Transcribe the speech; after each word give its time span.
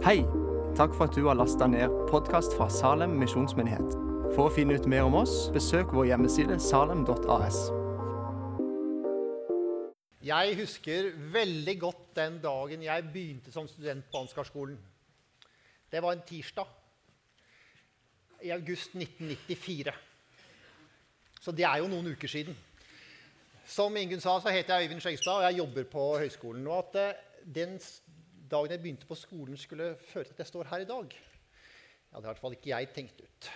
Hei! 0.00 0.22
Takk 0.78 0.94
for 0.96 1.10
at 1.10 1.12
du 1.12 1.26
har 1.26 1.36
lasta 1.36 1.66
ned 1.68 1.92
podkast 2.08 2.54
fra 2.56 2.70
Salem 2.72 3.18
misjonsmyndighet. 3.20 3.90
For 4.32 4.46
å 4.46 4.52
finne 4.54 4.78
ut 4.80 4.86
mer 4.88 5.04
om 5.04 5.18
oss, 5.18 5.50
besøk 5.52 5.92
vår 5.92 6.06
hjemmeside 6.08 6.56
salem.as. 6.64 7.58
Jeg 10.24 10.56
husker 10.62 11.10
veldig 11.36 11.76
godt 11.84 12.00
den 12.16 12.40
dagen 12.40 12.88
jeg 12.88 13.08
begynte 13.12 13.52
som 13.52 13.68
student 13.68 14.08
på 14.08 14.24
Ansgarskolen. 14.24 14.80
Det 15.92 16.00
var 16.00 16.16
en 16.16 16.24
tirsdag 16.32 16.72
i 18.48 18.56
august 18.56 18.96
1994. 18.96 19.92
Så 21.44 21.52
det 21.52 21.68
er 21.68 21.84
jo 21.84 21.92
noen 21.92 22.14
uker 22.14 22.38
siden. 22.40 22.56
Som 23.68 24.00
Ingunn 24.00 24.24
sa, 24.24 24.40
så 24.40 24.48
heter 24.48 24.80
jeg 24.80 24.88
Øyvind 24.88 25.04
Skjegstad, 25.04 25.42
og 25.42 25.50
jeg 25.50 25.60
jobber 25.60 25.92
på 25.92 26.12
høyskolen. 26.24 26.64
Og 26.72 26.86
at 26.86 27.02
eh, 27.04 27.26
den 27.44 27.76
dagen 28.50 28.74
jeg 28.74 28.82
begynte 28.82 29.08
på 29.08 29.18
skolen, 29.18 29.58
skulle 29.58 29.94
føre 30.10 30.28
til 30.28 30.36
at 30.36 30.44
jeg 30.44 30.50
står 30.52 30.70
her 30.72 30.84
i 30.84 30.88
dag, 30.88 31.16
ja, 32.10 32.18
det 32.18 32.24
har 32.24 32.26
i 32.26 32.30
hvert 32.32 32.42
fall 32.42 32.56
ikke 32.56 32.72
jeg 32.72 32.92
tenkt 32.94 33.22
ut. 33.22 33.50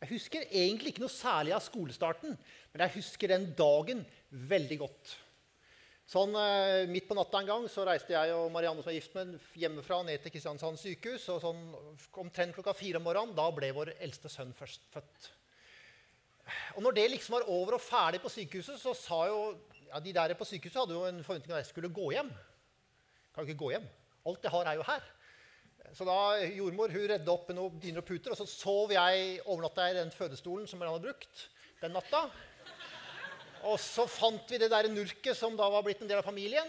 Jeg 0.00 0.14
husker 0.14 0.46
egentlig 0.48 0.94
ikke 0.94 1.04
noe 1.04 1.12
særlig 1.12 1.52
av 1.52 1.62
skolestarten, 1.62 2.36
men 2.72 2.82
jeg 2.86 2.96
husker 2.96 3.30
den 3.30 3.50
dagen 3.56 4.00
veldig 4.30 4.78
godt. 4.80 5.16
Sånn 6.10 6.32
eh, 6.34 6.88
Midt 6.90 7.06
på 7.06 7.14
natta 7.14 7.38
en 7.38 7.50
gang 7.50 7.66
så 7.70 7.84
reiste 7.86 8.16
jeg 8.16 8.32
og 8.34 8.48
Marianne 8.50 8.82
som 8.82 8.90
er 8.90 8.96
gift 8.96 9.12
med, 9.14 9.36
hjemmefra 9.60 10.00
ned 10.02 10.24
til 10.24 10.32
Kristiansand 10.34 10.80
sykehus. 10.80 11.28
og 11.30 11.44
sånn 11.44 11.60
Omtrent 12.18 12.56
klokka 12.56 12.74
fire 12.74 12.98
om 12.98 13.06
morgenen 13.06 13.36
da 13.36 13.46
ble 13.54 13.70
vår 13.76 13.92
eldste 14.00 14.32
sønn 14.32 14.50
først 14.56 14.88
født. 14.90 15.28
Og 16.74 16.82
når 16.82 16.96
det 16.96 17.06
liksom 17.12 17.36
var 17.36 17.46
over 17.52 17.76
og 17.76 17.84
ferdig 17.84 18.18
på 18.24 18.32
sykehuset, 18.32 18.80
så 18.82 18.96
sa 18.98 19.20
jo 19.30 19.42
ja, 19.84 20.00
de 20.02 20.14
der 20.16 20.34
på 20.34 20.48
sykehuset 20.48 20.80
hadde 20.80 20.96
jo 20.96 21.04
en 21.06 21.22
forventning 21.22 21.52
om 21.52 21.60
at 21.60 21.62
jeg 21.62 21.70
skulle 21.70 21.92
gå 21.94 22.10
hjem. 22.16 22.32
Kan 23.40 23.48
ikke 23.48 23.62
gå 23.62 23.70
hjem. 23.72 23.84
Alt 24.28 24.42
jeg 24.44 24.52
har, 24.52 24.68
er 24.68 24.76
jo 24.76 24.82
her. 24.84 25.04
Så 25.96 26.04
da 26.04 26.16
jordmor 26.52 26.92
hun 26.92 27.06
redde 27.08 27.32
opp 27.32 27.48
noen 27.56 27.78
dyner 27.80 28.02
og 28.02 28.06
puter, 28.10 28.34
og 28.34 28.36
så 28.36 28.44
sov 28.44 28.92
jeg 28.92 29.38
overnatta 29.46 29.86
i 29.88 29.94
den 29.96 30.12
fødestolen 30.12 30.68
som 30.68 30.82
han 30.84 30.90
hadde 30.92 31.06
brukt 31.06 31.46
den 31.80 31.94
natta. 31.96 32.26
Og 33.70 33.78
så 33.80 34.04
fant 34.04 34.52
vi 34.52 34.60
det 34.60 34.68
der 34.72 34.90
nurket 34.92 35.38
som 35.38 35.56
da 35.56 35.70
var 35.72 35.86
blitt 35.86 36.04
en 36.04 36.10
del 36.10 36.20
av 36.20 36.28
familien. 36.28 36.68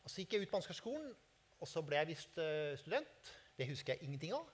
Og 0.00 0.08
så 0.08 0.22
gikk 0.22 0.38
jeg 0.38 0.46
ut 0.46 0.54
på 0.54 0.62
Ansgarskolen, 0.62 1.12
og 1.60 1.68
så 1.68 1.84
ble 1.84 2.00
jeg 2.00 2.10
visst 2.14 2.40
eh, 2.40 2.72
student. 2.80 3.32
Det 3.60 3.68
husker 3.68 3.92
jeg 3.92 4.08
ingenting 4.08 4.32
av. 4.38 4.48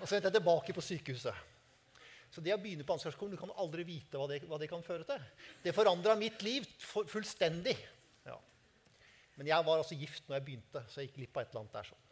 Og 0.00 0.04
så 0.08 0.16
vendte 0.16 0.32
jeg 0.32 0.38
tilbake 0.40 0.74
på 0.74 0.86
sykehuset. 0.88 1.46
Så 2.34 2.42
det 2.42 2.56
å 2.56 2.58
begynne 2.58 2.82
på 2.86 2.98
Ansgarskolen, 2.98 3.38
du 3.38 3.40
kan 3.40 3.54
aldri 3.62 3.86
vite 3.86 4.18
hva 4.18 4.26
det, 4.26 4.42
hva 4.50 4.58
det 4.58 4.72
kan 4.74 4.82
føre 4.82 5.06
til. 5.06 5.22
Det 5.62 5.78
forandra 5.78 6.18
mitt 6.18 6.42
liv 6.42 6.66
fullstendig. 6.82 7.78
Ja. 8.26 8.36
Men 9.38 9.46
jeg 9.52 9.66
var 9.68 9.78
altså 9.78 9.94
gift 9.98 10.26
når 10.26 10.40
jeg 10.40 10.46
begynte, 10.48 10.82
så 10.90 11.00
jeg 11.00 11.08
gikk 11.08 11.18
glipp 11.20 11.36
av 11.38 11.44
et 11.44 11.52
eller 11.52 11.62
annet 11.62 11.76
der. 11.78 11.90
sånn. 11.92 12.04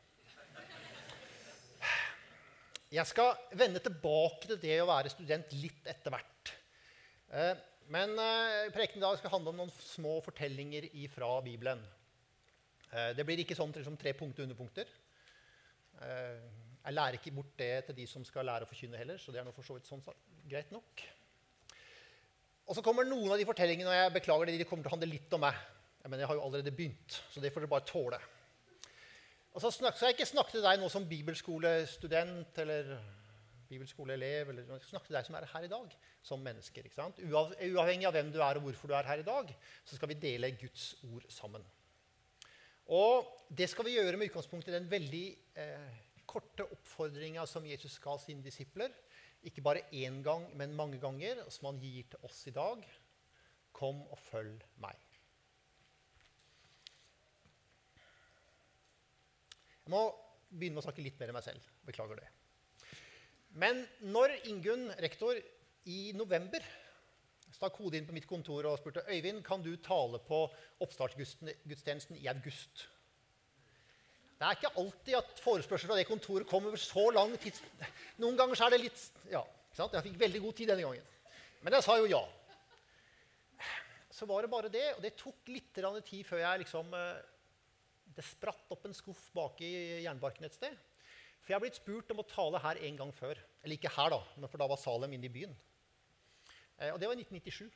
Jeg 2.96 3.06
skal 3.10 3.32
vende 3.58 3.80
tilbake 3.82 4.46
til 4.46 4.60
det 4.62 4.76
å 4.78 4.86
være 4.86 5.10
student 5.10 5.56
litt 5.58 5.88
etter 5.90 6.14
hvert. 6.14 6.52
Eh, 7.34 7.56
Men 7.90 8.14
eh, 8.18 8.70
prekenen 8.74 8.98
i 8.98 9.04
dag 9.04 9.18
skal 9.18 9.30
handle 9.30 9.52
om 9.52 9.58
noen 9.60 9.70
små 9.74 10.16
fortellinger 10.22 10.88
fra 11.10 11.28
Bibelen. 11.42 11.82
Eh, 12.92 13.12
Det 13.14 13.26
blir 13.26 13.42
ikke 13.42 13.58
sånn 13.58 13.74
som 13.84 13.98
tre 13.98 14.14
punkter 14.14 14.42
underpunkter. 14.46 14.86
Jeg 15.96 16.92
lærer 16.92 17.16
ikke 17.16 17.32
bort 17.32 17.54
det 17.56 17.86
til 17.86 17.96
de 17.96 18.04
som 18.06 18.24
skal 18.26 18.44
lære 18.44 18.66
å 18.66 18.68
forkynne 18.68 18.98
heller, 19.00 19.16
så 19.18 19.32
det 19.32 19.40
er 19.40 19.46
noe 19.46 19.54
for 19.56 19.64
så 19.64 19.74
vidt 19.78 19.88
sånn 19.88 20.02
så 20.04 20.12
greit 20.46 20.70
nok. 20.74 21.02
Og 22.68 22.76
så 22.76 22.82
kommer 22.84 23.06
noen 23.06 23.32
av 23.32 23.38
de 23.40 23.46
fortellingene, 23.48 23.88
og 23.88 23.96
jeg 23.96 24.12
beklager 24.18 24.50
det, 24.50 24.58
de 24.60 24.66
kommer 24.68 24.84
til 24.84 24.92
å 24.92 24.94
handle 24.94 25.08
litt 25.08 25.32
om 25.32 25.40
meg. 25.46 25.56
Men 26.06 26.20
jeg 26.22 26.28
har 26.30 26.38
jo 26.38 26.44
allerede 26.46 26.72
begynt, 26.72 27.20
så 27.30 27.40
det 27.42 27.52
får 27.52 27.64
dere 27.64 27.72
bare 27.72 27.86
tåle. 27.88 28.18
Og 29.56 29.62
så 29.62 29.70
skal 29.72 29.92
jeg 30.04 30.18
ikke 30.18 30.28
snakke 30.28 30.52
til 30.52 30.64
deg 30.64 30.78
nå 30.80 30.88
som 30.92 31.06
bibelskolestudent 31.08 32.58
eller 32.60 32.90
bibelskoleelev. 33.68 34.50
eller 34.50 34.74
Jeg 34.74 34.90
snakke 34.90 35.08
til 35.08 35.16
deg 35.16 35.26
som 35.26 35.38
er 35.38 35.48
her 35.52 35.64
i 35.66 35.70
dag, 35.72 35.96
som 36.22 36.42
mennesker. 36.44 36.84
ikke 36.84 36.98
sant? 36.98 37.22
Uavhengig 37.24 38.06
av 38.06 38.12
hvem 38.12 38.32
du 38.34 38.40
er 38.40 38.60
og 38.60 38.66
hvorfor 38.68 38.90
du 38.90 38.94
er 38.94 39.08
her 39.08 39.22
i 39.22 39.26
dag, 39.26 39.54
så 39.84 39.96
skal 39.96 40.12
vi 40.12 40.20
dele 40.20 40.52
Guds 40.60 40.94
ord 41.08 41.24
sammen. 41.32 41.64
Og 42.86 43.26
det 43.50 43.70
skal 43.70 43.88
vi 43.88 43.96
gjøre 43.96 44.16
med 44.16 44.30
utgangspunkt 44.30 44.68
i 44.68 44.76
den 44.76 44.90
veldig 44.90 45.24
eh, 45.58 45.96
korte 46.26 46.68
oppfordringa 46.76 47.46
som 47.50 47.66
Jesus 47.66 47.98
ga 48.02 48.14
sine 48.22 48.44
disipler. 48.44 48.92
Ikke 49.42 49.64
bare 49.64 49.88
én 49.92 50.22
gang, 50.22 50.46
men 50.56 50.76
mange 50.76 51.00
ganger, 51.00 51.42
som 51.50 51.72
han 51.72 51.80
gir 51.82 52.06
til 52.10 52.28
oss 52.28 52.44
i 52.46 52.54
dag. 52.54 52.84
Kom 53.72 54.04
og 54.06 54.18
følg 54.18 54.62
meg. 54.82 55.05
Jeg 59.86 59.94
må 59.94 60.02
begynne 60.50 60.74
med 60.74 60.82
å 60.82 60.86
snakke 60.88 61.04
litt 61.04 61.20
mer 61.20 61.30
om 61.30 61.36
meg 61.38 61.44
selv. 61.46 61.66
Beklager 61.86 62.18
det. 62.18 62.26
Men 63.56 63.84
når 64.02 64.34
Ingunn, 64.50 64.88
rektor, 64.98 65.38
i 65.86 66.10
november 66.18 66.64
stakk 67.54 67.78
hodet 67.78 68.00
inn 68.00 68.08
på 68.08 68.16
mitt 68.16 68.26
kontor 68.28 68.66
og 68.66 68.80
spurte 68.80 69.04
Øyvind, 69.06 69.44
kan 69.46 69.62
du 69.62 69.70
tale 69.80 70.18
på 70.26 70.42
oppstartsgudstjenesten 70.82 72.18
i 72.18 72.26
august. 72.32 72.88
Det 74.36 74.44
er 74.44 74.58
ikke 74.58 74.72
alltid 74.82 75.14
at 75.16 75.38
forespørsler 75.40 75.92
fra 75.92 76.00
det 76.00 76.08
kontoret 76.10 76.50
kommer 76.50 76.74
over 76.74 76.82
så 76.82 77.06
lang 77.14 77.36
tids... 77.40 77.62
Noen 78.20 78.36
ganger 78.36 78.58
så 78.58 78.66
er 78.66 78.74
det 78.74 78.82
litt 78.82 79.06
Ja, 79.30 79.40
ikke 79.46 79.78
sant? 79.78 79.94
jeg 79.94 80.08
fikk 80.10 80.18
veldig 80.26 80.42
god 80.48 80.58
tid 80.58 80.72
denne 80.72 80.84
gangen. 80.84 81.06
Men 81.62 81.78
jeg 81.78 81.86
sa 81.86 81.96
jo 82.02 82.10
ja. 82.10 82.24
Så 84.12 84.26
var 84.28 84.42
det 84.42 84.52
bare 84.52 84.72
det, 84.72 84.84
og 84.96 85.00
det 85.06 85.14
tok 85.16 85.48
litt 85.54 85.70
tid 85.72 86.26
før 86.26 86.42
jeg 86.42 86.64
liksom 86.66 86.92
eh, 86.98 87.24
Det 88.16 88.24
spratt 88.24 88.70
opp 88.72 88.86
en 88.88 88.96
skuff 88.96 89.26
bak 89.36 89.60
i 89.64 89.70
jernbarken 90.06 90.48
et 90.48 90.56
sted. 90.56 90.76
For 91.42 91.52
jeg 91.52 91.58
er 91.58 91.62
blitt 91.62 91.78
spurt 91.78 92.10
om 92.10 92.22
å 92.22 92.26
tale 92.26 92.60
her 92.64 92.80
en 92.88 93.00
gang 93.00 93.12
før. 93.14 93.38
Eller 93.62 93.76
ikke 93.76 93.92
her, 93.92 94.14
da, 94.16 94.20
men 94.40 94.50
for 94.50 94.62
da 94.62 94.68
var 94.70 94.80
Salem 94.80 95.12
inne 95.14 95.28
i 95.28 95.34
byen. 95.34 95.52
Eh, 96.80 96.92
og 96.92 96.98
det 96.98 97.10
var 97.10 97.14
i 97.14 97.22
1997. 97.22 97.68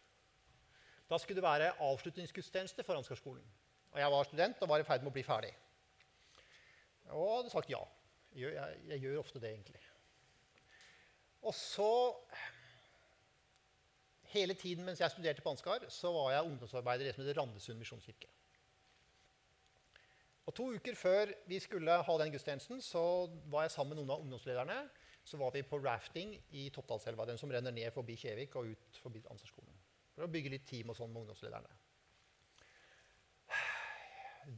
Da 1.11 1.19
skulle 1.19 1.39
det 1.39 1.47
være 1.47 1.75
avslutningsgudstjeneste 1.87 2.87
for 2.87 2.99
Ansgarskolen. 2.99 3.45
Og 3.91 4.01
jeg 4.01 4.15
var 4.15 4.27
student 4.27 4.65
og 4.65 4.73
var 4.73 4.83
i 4.83 4.87
ferd 4.87 5.05
med 5.05 5.13
å 5.13 5.15
bli 5.15 5.27
ferdig. 5.27 5.53
Og 7.11 7.37
hadde 7.37 7.53
sagt 7.53 7.71
ja. 7.71 7.83
Jeg, 8.31 8.55
jeg, 8.55 8.83
jeg 8.93 9.03
gjør 9.03 9.23
ofte 9.25 9.41
det, 9.43 9.53
egentlig. 9.57 9.81
Og 11.43 11.55
så 11.57 11.91
Hele 14.31 14.55
tiden 14.55 14.85
mens 14.87 15.01
jeg 15.03 15.11
studerte 15.11 15.43
på 15.43 15.51
Ansgar, 15.51 15.83
så 15.91 16.13
var 16.15 16.29
jeg 16.31 16.47
ungdomsarbeider 16.47 17.03
i 17.03 17.09
det 17.09 17.15
som 17.17 17.25
heter 17.25 17.41
Randesund 17.41 17.81
misjonskirke. 17.81 18.29
Og 20.49 20.57
To 20.57 20.71
uker 20.75 20.97
før 20.99 21.31
vi 21.49 21.61
skulle 21.63 22.01
ha 22.07 22.17
den 22.23 22.33
gudstjenesten, 22.33 22.81
så 22.83 23.03
var 23.53 23.67
jeg 23.67 23.75
sammen 23.77 23.95
med 23.95 24.03
noen 24.03 24.15
av 24.17 24.25
ungdomslederne. 24.25 24.79
Så 25.25 25.39
var 25.39 25.53
vi 25.55 25.63
på 25.63 25.79
rafting 25.85 26.33
i 26.57 26.71
Toppdalselva, 26.75 27.27
den 27.29 27.39
som 27.39 27.53
renner 27.53 27.75
ned 27.75 27.93
forbi 27.95 28.17
Kjevik 28.19 28.57
og 28.57 28.73
ut 28.73 29.01
forbi 29.03 29.23
Ansgarskolen. 29.31 29.77
For 30.15 30.27
å 30.27 30.33
bygge 30.33 30.53
litt 30.57 30.67
team 30.67 30.91
og 30.91 30.99
sånn 30.99 31.13
med 31.13 31.23
ungdomslederne. 31.23 31.77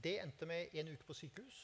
Det 0.02 0.16
endte 0.22 0.46
med 0.48 0.72
en 0.78 0.92
uke 0.94 1.04
på 1.08 1.16
sykehus. 1.18 1.58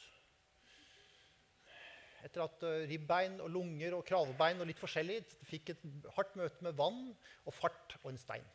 Etter 2.27 2.43
at 2.43 2.63
uh, 2.67 2.83
ribbein 2.89 3.39
og 3.39 3.51
lunger 3.53 3.95
og 3.95 4.03
kravbein 4.07 4.59
og 4.59 4.67
litt 4.67 4.81
forskjellig 4.81 5.21
fikk 5.47 5.71
et 5.73 5.85
hardt 6.17 6.35
møte 6.35 6.65
med 6.65 6.75
vann 6.77 7.05
og 7.47 7.55
fart 7.55 7.95
og 8.01 8.11
en 8.11 8.19
stein. 8.19 8.45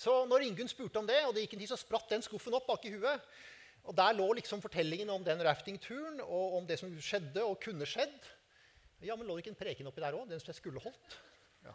Så 0.00 0.12
når 0.28 0.46
Ingunn 0.46 0.70
spurte 0.70 1.00
om 1.00 1.08
det, 1.08 1.18
og 1.26 1.34
det 1.36 1.44
gikk 1.44 1.58
en 1.58 1.62
tid, 1.64 1.72
så 1.74 1.80
spratt 1.80 2.12
den 2.12 2.24
skuffen 2.24 2.54
opp 2.56 2.68
bak 2.70 2.86
i 2.88 2.92
huet. 2.94 3.26
Og 3.84 3.96
der 3.96 4.16
lå 4.16 4.26
liksom 4.38 4.62
fortellingen 4.64 5.10
om 5.12 5.24
den 5.24 5.42
raftingturen 5.44 6.20
og 6.24 6.56
om 6.60 6.68
det 6.68 6.78
som 6.80 6.92
skjedde 7.04 7.44
og 7.44 7.60
kunne 7.64 7.88
skjedd. 7.88 8.16
Ja, 9.04 9.16
men 9.16 9.26
lå 9.28 9.36
det 9.36 9.44
ikke 9.44 9.54
en 9.54 9.60
preken 9.60 9.88
oppi 9.88 10.02
der 10.04 10.16
òg? 10.16 10.26
Den 10.28 10.40
som 10.40 10.52
jeg 10.52 10.60
skulle 10.60 10.80
holdt? 10.84 11.16
Ja. 11.64 11.74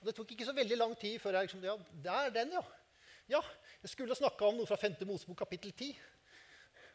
Og 0.00 0.08
det 0.08 0.16
tok 0.16 0.32
ikke 0.32 0.48
så 0.48 0.56
veldig 0.56 0.80
lang 0.80 0.92
tid 1.00 1.16
før 1.20 1.38
jeg 1.38 1.48
liksom 1.48 1.64
Ja, 1.64 1.76
det 2.04 2.12
er 2.12 2.34
den, 2.34 2.56
ja. 2.56 2.64
Ja, 3.26 3.40
jeg 3.82 3.90
skulle 3.90 4.16
snakka 4.16 4.48
om 4.48 4.60
noe 4.60 4.68
fra 4.68 4.78
5. 4.80 5.00
Mosebok 5.08 5.40
kapittel 5.40 5.72
10. 5.72 5.96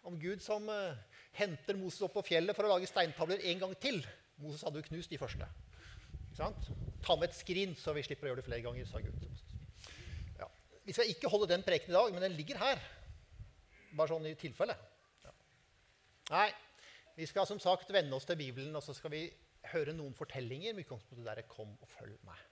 Om 0.08 0.18
Gud 0.22 0.42
som 0.42 0.70
uh, 0.72 0.98
henter 1.38 1.78
Moses 1.78 2.02
opp 2.08 2.16
på 2.18 2.26
fjellet 2.32 2.58
for 2.58 2.66
å 2.66 2.74
lage 2.74 2.90
steintavler 2.90 3.44
en 3.52 3.66
gang 3.66 3.78
til. 3.82 4.02
Moses 4.42 4.64
hadde 4.66 4.82
jo 4.82 4.90
knust 4.90 5.12
de 5.12 5.20
første. 5.22 5.50
Ikke 6.32 6.40
sant? 6.40 6.72
Ta 7.06 7.18
med 7.18 7.30
et 7.30 7.38
skrin, 7.38 7.78
så 7.78 7.94
vi 7.94 8.06
slipper 8.06 8.30
å 8.30 8.32
gjøre 8.32 8.42
det 8.42 8.48
flere 8.48 8.66
ganger, 8.66 8.88
sa 8.90 9.04
Gud. 9.04 9.51
Vi 10.86 10.96
skal 10.96 11.10
ikke 11.12 11.30
holde 11.30 11.50
den 11.52 11.64
preken 11.66 11.92
i 11.92 11.98
dag, 11.98 12.14
men 12.14 12.24
den 12.26 12.38
ligger 12.38 12.58
her. 12.62 12.82
Bare 13.98 14.10
sånn 14.10 14.26
i 14.30 14.36
tilfelle. 14.40 14.76
Ja. 15.26 15.34
Nei, 16.32 16.48
vi 17.18 17.28
skal 17.30 17.48
som 17.50 17.60
sagt 17.62 17.92
vende 17.94 18.16
oss 18.18 18.26
til 18.26 18.40
Bibelen, 18.40 18.76
og 18.76 18.84
så 18.86 18.96
skal 18.98 19.14
vi 19.14 19.26
høre 19.74 19.94
noen 19.94 20.16
fortellinger 20.18 20.74
med 20.74 20.86
utgangspunkt 20.86 21.22
i 21.22 21.28
der 21.28 21.44
'Kom 21.48 21.78
og 21.82 21.88
følg 21.88 22.18
meg'. 22.26 22.48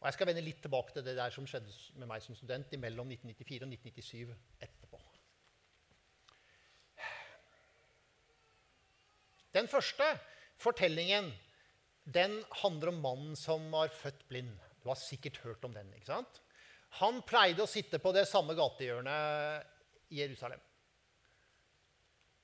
Og 0.00 0.06
Jeg 0.06 0.14
skal 0.14 0.26
vende 0.26 0.40
litt 0.40 0.62
tilbake 0.62 0.92
til 0.92 1.04
det 1.04 1.16
der 1.16 1.30
som 1.30 1.46
skjedde 1.46 1.72
med 2.00 2.08
meg 2.08 2.22
som 2.22 2.34
student 2.34 2.72
mellom 2.80 3.10
1994 3.12 3.62
og 3.62 3.68
1997 3.68 4.36
etterpå. 4.60 5.00
Den 9.54 9.68
første 9.68 10.06
fortellingen 10.56 11.32
den 12.14 12.44
handler 12.62 12.88
om 12.88 13.02
mannen 13.02 13.36
som 13.36 13.70
var 13.72 13.88
født 13.88 14.28
blind. 14.28 14.54
Du 14.82 14.88
har 14.88 14.96
sikkert 14.96 15.36
hørt 15.44 15.64
om 15.64 15.74
den. 15.74 15.92
ikke 15.94 16.06
sant? 16.06 16.40
Han 16.98 17.20
pleide 17.22 17.62
å 17.62 17.70
sitte 17.70 18.00
på 18.02 18.12
det 18.12 18.26
samme 18.28 18.56
gatehjørnet 18.58 20.10
i 20.10 20.22
Jerusalem. 20.22 20.60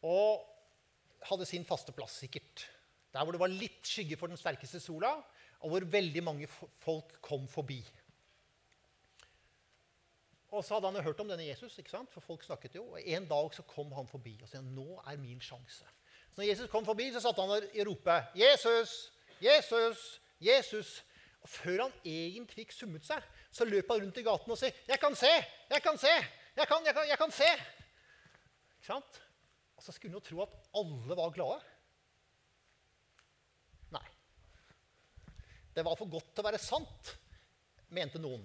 og 0.07 0.45
hadde 1.27 1.47
sin 1.49 1.65
faste 1.67 1.91
plass, 1.93 2.21
sikkert. 2.23 2.67
Der 3.11 3.25
hvor 3.25 3.35
det 3.35 3.41
var 3.41 3.51
litt 3.51 3.87
skygge 3.89 4.19
for 4.21 4.31
den 4.31 4.39
sterkeste 4.39 4.79
sola, 4.79 5.17
og 5.65 5.73
hvor 5.73 5.87
veldig 5.91 6.23
mange 6.23 6.47
folk 6.83 7.17
kom 7.25 7.49
forbi. 7.49 7.81
Og 10.55 10.65
så 10.65 10.77
hadde 10.77 10.93
han 10.93 11.05
hørt 11.05 11.21
om 11.21 11.29
denne 11.29 11.49
Jesus, 11.49 11.75
ikke 11.79 11.91
sant? 11.91 12.13
for 12.13 12.23
folk 12.25 12.45
snakket 12.45 12.79
jo. 12.79 12.85
Og 12.95 13.01
En 13.03 13.27
dag 13.29 13.55
så 13.55 13.65
kom 13.67 13.91
han 13.97 14.07
forbi 14.07 14.37
og 14.43 14.49
sa 14.49 14.63
nå 14.63 15.01
er 15.03 15.19
min 15.19 15.41
sjanse. 15.43 15.89
Så 16.31 16.43
når 16.43 16.51
Jesus 16.51 16.71
kom 16.71 16.85
forbi, 16.87 17.11
så 17.13 17.21
satte 17.25 17.43
han 17.43 17.51
og 17.51 17.87
ropte 17.89 18.17
'Jesus! 18.37 19.13
Jesus! 19.41 20.21
Jesus!' 20.41 21.03
Og 21.47 21.51
Før 21.53 21.85
han 21.85 21.93
egentlig 22.03 22.65
fikk 22.65 22.73
summet 22.75 23.07
seg, 23.07 23.23
så 23.55 23.63
løp 23.69 23.93
han 23.93 24.01
rundt 24.03 24.19
i 24.19 24.25
gaten 24.27 24.51
og 24.51 24.59
sa 24.59 24.67
'Jeg 24.67 24.99
kan 24.99 25.15
se! 25.15 25.31
Jeg 25.71 25.83
kan 25.83 25.99
se! 25.99 26.11
Jeg 26.57 26.67
kan, 26.67 26.85
jeg 26.85 26.95
kan, 26.95 27.07
jeg 27.07 27.19
kan 27.19 27.31
se!' 27.31 27.53
Ikke 28.75 28.89
sant? 28.89 29.21
Og 29.77 29.83
så 29.85 29.93
skulle 29.93 30.11
han 30.11 30.19
jo 30.19 30.27
tro 30.27 30.43
at 30.43 30.57
alle 30.75 31.17
var 31.17 31.31
glade. 31.31 31.61
Nei. 33.95 34.09
Det 35.75 35.85
var 35.85 35.95
for 35.95 36.11
godt 36.11 36.35
til 36.35 36.43
å 36.43 36.49
være 36.49 36.59
sant, 36.59 37.17
mente 37.95 38.19
noen. 38.19 38.43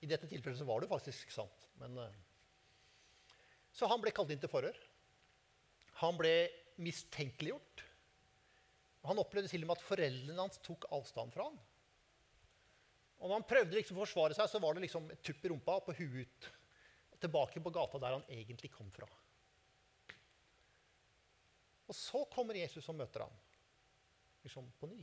I 0.00 0.08
dette 0.08 0.30
tilfellet 0.30 0.58
så 0.58 0.64
var 0.64 0.80
det 0.80 0.88
faktisk 0.88 1.30
sant. 1.30 1.68
Men, 1.76 1.98
uh... 1.98 2.08
Så 3.72 3.86
han 3.86 4.00
ble 4.00 4.10
kalt 4.10 4.30
inn 4.32 4.40
til 4.40 4.48
forhør. 4.48 4.78
Han 6.00 6.16
ble 6.16 6.48
mistenkeliggjort. 6.80 7.84
Han 9.04 9.20
opplevde 9.20 9.52
til 9.52 9.66
og 9.66 9.68
med 9.68 9.76
at 9.76 9.84
foreldrene 9.84 10.40
hans 10.40 10.58
tok 10.64 10.88
avstand 10.88 11.36
fra 11.36 11.50
ham. 11.50 11.60
Og 13.22 13.30
når 13.30 13.38
han 13.38 13.46
prøvde 13.46 13.78
liksom 13.78 14.00
å 14.00 14.02
forsvare 14.02 14.34
seg, 14.34 14.50
så 14.50 14.58
var 14.62 14.74
det 14.74 14.82
liksom 14.82 15.06
et 15.14 15.22
tupp 15.22 15.44
i 15.46 15.52
rumpa 15.52 15.78
og 15.78 15.86
på 15.86 15.94
huet 16.00 16.26
ut. 16.26 16.48
Tilbake 17.22 17.62
på 17.62 17.70
gata 17.70 18.00
der 18.02 18.16
han 18.16 18.24
egentlig 18.34 18.72
kom 18.74 18.88
fra. 18.90 19.06
Og 21.86 21.94
så 21.94 22.24
kommer 22.32 22.58
Jesus 22.58 22.88
og 22.90 22.98
møter 22.98 23.22
ham 23.22 23.34
liksom 24.42 24.66
på 24.80 24.88
ny. 24.90 24.98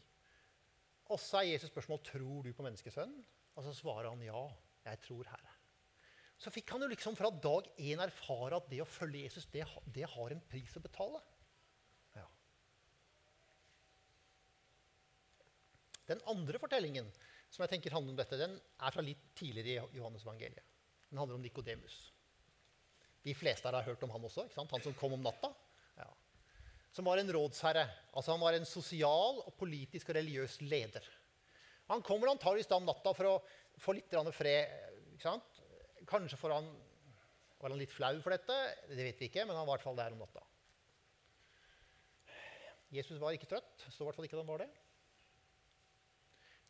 Og 1.09 1.21
så 1.21 1.39
er 1.39 1.53
Jesus 1.53 1.71
spørsmål 1.71 2.01
tror 2.03 2.43
du 2.43 2.51
på 2.53 2.65
menneskesønnen. 2.65 3.23
Og 3.55 3.65
så 3.65 3.71
svarer 3.77 4.09
han 4.11 4.21
ja, 4.25 4.41
jeg 4.85 5.01
tror 5.05 5.29
Herre. 5.31 5.55
Så 6.39 6.51
fikk 6.55 6.71
han 6.71 6.83
jo 6.83 6.91
liksom 6.91 7.17
fra 7.19 7.31
dag 7.31 7.65
én 7.83 7.99
erfare 8.03 8.59
at 8.59 8.67
det 8.71 8.79
å 8.83 8.87
følge 8.87 9.25
Jesus, 9.25 9.47
det, 9.51 9.65
det 9.95 10.05
har 10.07 10.35
en 10.35 10.43
pris 10.51 10.75
å 10.79 10.83
betale. 10.83 11.19
Ja. 12.15 12.27
Den 16.11 16.23
andre 16.31 16.61
fortellingen 16.61 17.11
som 17.49 17.63
jeg 17.65 17.73
tenker 17.73 17.95
handler 17.95 18.13
om 18.13 18.19
dette, 18.19 18.37
den 18.37 18.55
er 18.55 18.93
fra 18.93 19.03
litt 19.05 19.21
tidligere 19.37 19.89
i 19.89 19.97
Johannes 19.97 20.25
evangeliet. 20.25 20.65
Den 21.09 21.21
handler 21.21 21.39
om 21.39 21.43
Nikodemus. 21.43 21.97
De 23.25 23.33
fleste 23.35 23.67
her 23.67 23.75
har 23.75 23.87
hørt 23.87 24.03
om 24.05 24.11
han 24.13 24.25
også. 24.25 24.45
ikke 24.45 24.55
sant? 24.55 24.73
Han 24.75 24.83
som 24.85 24.95
kom 24.97 25.15
om 25.17 25.23
natta. 25.25 25.49
Ja. 25.97 26.07
Som 26.95 27.09
var 27.09 27.19
en 27.19 27.31
rådsherre. 27.33 27.87
Altså 28.13 28.35
Han 28.35 28.43
var 28.43 28.57
en 28.57 28.67
sosial, 28.69 29.41
og 29.45 29.55
politisk 29.59 30.11
og 30.11 30.19
religiøs 30.19 30.59
leder. 30.61 31.05
Han 31.89 32.05
kommer 32.05 32.29
antakeligvis 32.29 32.69
om 32.77 32.85
natta 32.85 33.15
for 33.17 33.31
å 33.31 33.39
få 33.81 33.97
litt 33.97 34.13
fred. 34.37 34.69
ikke 35.15 35.25
sant? 35.25 35.61
Kanskje 36.09 36.37
for 36.37 36.53
han, 36.53 36.69
var 37.59 37.73
han 37.73 37.81
litt 37.81 37.93
flau 37.93 38.13
for 38.21 38.33
dette, 38.33 38.55
det 38.89 39.03
vet 39.03 39.19
vi 39.19 39.29
ikke, 39.29 39.45
men 39.45 39.57
han 39.57 39.65
var 39.65 39.75
i 39.75 39.77
hvert 39.77 39.87
fall 39.89 39.97
der 39.97 40.13
om 40.13 40.21
natta. 40.21 40.45
Jesus 42.93 43.19
var 43.21 43.33
ikke 43.33 43.49
trøtt. 43.49 43.73
Det 43.83 43.93
står 43.93 44.05
i 44.05 44.07
hvert 44.07 44.17
fall 44.17 44.29
ikke 44.29 44.37
at 44.37 44.43
han 44.43 44.53
var 44.53 44.63
det. 44.63 44.69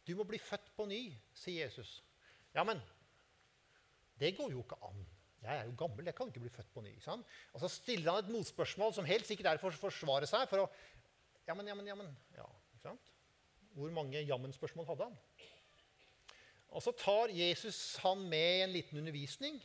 Du 0.10 0.16
må 0.18 0.26
bli 0.26 0.40
født 0.42 0.72
på 0.74 0.88
ny, 0.90 1.04
sier 1.38 1.68
Jesus. 1.68 2.00
Ja, 2.56 2.64
men 2.66 2.82
det 4.20 4.34
går 4.38 4.52
jo 4.56 4.64
ikke 4.64 4.80
an. 4.88 5.04
Jeg 5.44 5.56
er 5.56 5.68
jo 5.70 5.76
gammel, 5.80 6.08
jeg 6.10 6.16
kan 6.18 6.32
ikke 6.32 6.42
bli 6.44 6.52
født 6.52 6.72
på 6.74 6.82
ny. 6.84 6.96
Sant? 7.04 7.28
Og 7.54 7.62
så 7.62 7.70
stiller 7.72 8.12
han 8.12 8.26
et 8.26 8.32
motspørsmål 8.34 8.96
som 8.98 9.08
helt 9.08 9.28
sikkert 9.30 9.54
er 9.54 9.62
for 9.62 9.72
å 9.72 9.84
forsvare 9.86 10.28
seg. 10.28 10.48
for 10.50 10.66
å, 10.66 10.70
Ja, 11.48 11.54
men, 11.54 11.68
ja, 11.68 11.76
men, 11.78 11.88
ja. 11.88 11.96
Ja, 12.36 12.48
sant? 12.82 13.14
Hvor 13.78 13.94
mange 13.94 14.22
jammen-spørsmål 14.26 14.90
hadde 14.90 15.08
han? 15.08 15.20
Og 16.70 16.84
så 16.84 16.92
tar 16.92 17.32
Jesus 17.34 17.98
han 18.04 18.26
med 18.30 18.58
i 18.58 18.64
en 18.66 18.74
liten 18.74 18.98
undervisning. 18.98 19.62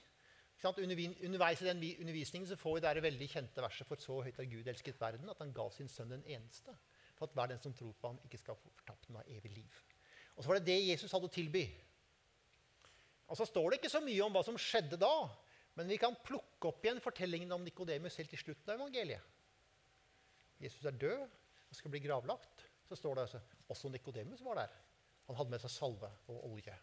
Underveis 0.64 1.60
i 1.60 1.66
den 1.66 1.82
undervisningen 2.00 2.48
så 2.48 2.56
får 2.56 2.78
vi 2.78 2.84
det 2.84 3.02
veldig 3.04 3.28
kjente 3.28 3.60
verset 3.64 3.88
For 3.88 4.00
så 4.00 4.22
høyt 4.24 4.38
har 4.40 4.48
Gud 4.48 4.68
elsket 4.70 5.00
verden, 5.00 5.28
at 5.28 5.42
han 5.42 5.52
ga 5.52 5.66
sin 5.74 5.90
sønn 5.92 6.14
den 6.14 6.24
eneste. 6.24 6.72
For 7.18 7.26
at 7.26 7.34
hver 7.36 7.50
den 7.52 7.60
som 7.60 7.74
tror 7.76 7.92
på 8.00 8.12
ham, 8.12 8.22
ikke 8.24 8.40
skal 8.40 8.56
få 8.56 8.72
fortapt, 8.78 9.10
men 9.10 9.20
ha 9.20 9.26
evig 9.36 9.52
liv. 9.58 9.82
Og 10.34 10.42
så 10.42 10.50
var 10.50 10.58
det 10.58 10.68
det 10.68 10.86
Jesus 10.90 11.12
hadde 11.14 11.30
å 11.30 11.32
tilby. 11.32 11.64
Og 13.30 13.38
så 13.38 13.46
står 13.48 13.70
det 13.70 13.80
ikke 13.80 13.92
så 13.92 14.02
mye 14.04 14.24
om 14.24 14.34
hva 14.34 14.42
som 14.46 14.58
skjedde 14.60 14.98
da, 15.00 15.14
men 15.78 15.90
vi 15.90 15.98
kan 15.98 16.16
plukke 16.26 16.70
opp 16.70 16.84
igjen 16.84 17.02
fortellingen 17.02 17.54
om 17.56 17.64
Nikodemus 17.66 18.18
helt 18.20 18.30
til 18.30 18.42
slutten 18.42 18.70
av 18.70 18.78
evangeliet. 18.78 19.32
Jesus 20.62 20.84
er 20.86 20.96
død 20.98 21.24
og 21.24 21.78
skal 21.78 21.92
bli 21.92 22.02
gravlagt. 22.04 22.62
Så 22.86 22.98
står 23.00 23.16
det 23.16 23.24
altså, 23.24 23.40
også 23.72 23.90
Nikodemus 23.90 24.42
var 24.44 24.60
der. 24.60 24.74
Han 25.26 25.38
hadde 25.38 25.54
med 25.54 25.62
seg 25.62 25.72
salve 25.72 26.10
og 26.30 26.44
olje. 26.52 26.76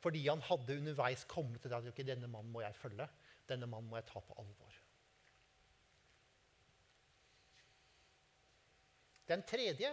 Fordi 0.00 0.22
han 0.28 0.40
hadde 0.46 0.78
underveis 0.78 1.26
kommet 1.28 1.60
til 1.60 1.72
det 1.72 1.80
at 1.82 1.90
okay, 1.90 2.06
denne 2.06 2.30
mannen 2.30 2.52
må 2.54 2.62
jeg 2.62 2.78
følge. 2.78 3.08
Denne 3.50 3.68
mannen 3.68 3.90
må 3.90 3.98
jeg 3.98 4.08
ta 4.08 4.22
på 4.24 4.36
alvor. 4.40 4.78
Den 9.30 9.44
tredje 9.46 9.92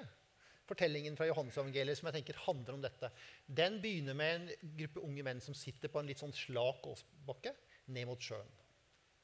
fortellingen 0.67 1.15
fra 1.17 1.27
Johannes-evangeliet 1.29 1.99
som 1.99 2.09
jeg 2.09 2.19
tenker 2.19 2.39
handler 2.45 2.77
om 2.77 2.83
dette, 2.83 3.09
den 3.47 3.79
begynner 3.83 4.17
med 4.17 4.35
en 4.35 4.73
gruppe 4.81 5.03
unge 5.07 5.25
menn 5.25 5.41
som 5.43 5.55
sitter 5.57 5.91
på 5.91 6.01
en 6.01 6.09
litt 6.09 6.21
sånn 6.21 6.35
slak 6.35 6.87
åsbakke 6.91 7.53
ned 7.95 8.09
mot 8.09 8.21
sjøen. 8.23 8.49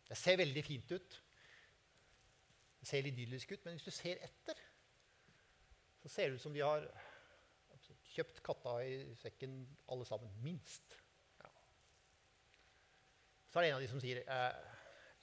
Det 0.07 0.17
ser 0.19 0.39
veldig 0.39 0.63
fint 0.65 0.91
ut. 0.93 1.17
Det 2.79 2.89
ser 2.89 3.07
idyllisk 3.07 3.55
ut, 3.55 3.63
men 3.65 3.77
hvis 3.77 3.87
du 3.87 3.95
ser 3.95 4.23
etter, 4.25 4.59
så 6.03 6.11
ser 6.11 6.29
det 6.29 6.39
ut 6.39 6.43
som 6.43 6.55
de 6.55 6.63
har 6.63 6.87
kjøpt 8.13 8.43
katta 8.45 8.75
i 8.85 8.97
sekken 9.17 9.61
alle 9.91 10.05
sammen. 10.07 10.33
Minst. 10.43 10.97
Ja. 11.39 11.49
Så 13.49 13.59
er 13.59 13.65
det 13.65 13.71
en 13.71 13.79
av 13.79 13.85
de 13.85 13.89
som 13.91 14.03
sier 14.03 14.21
eh, 14.23 14.61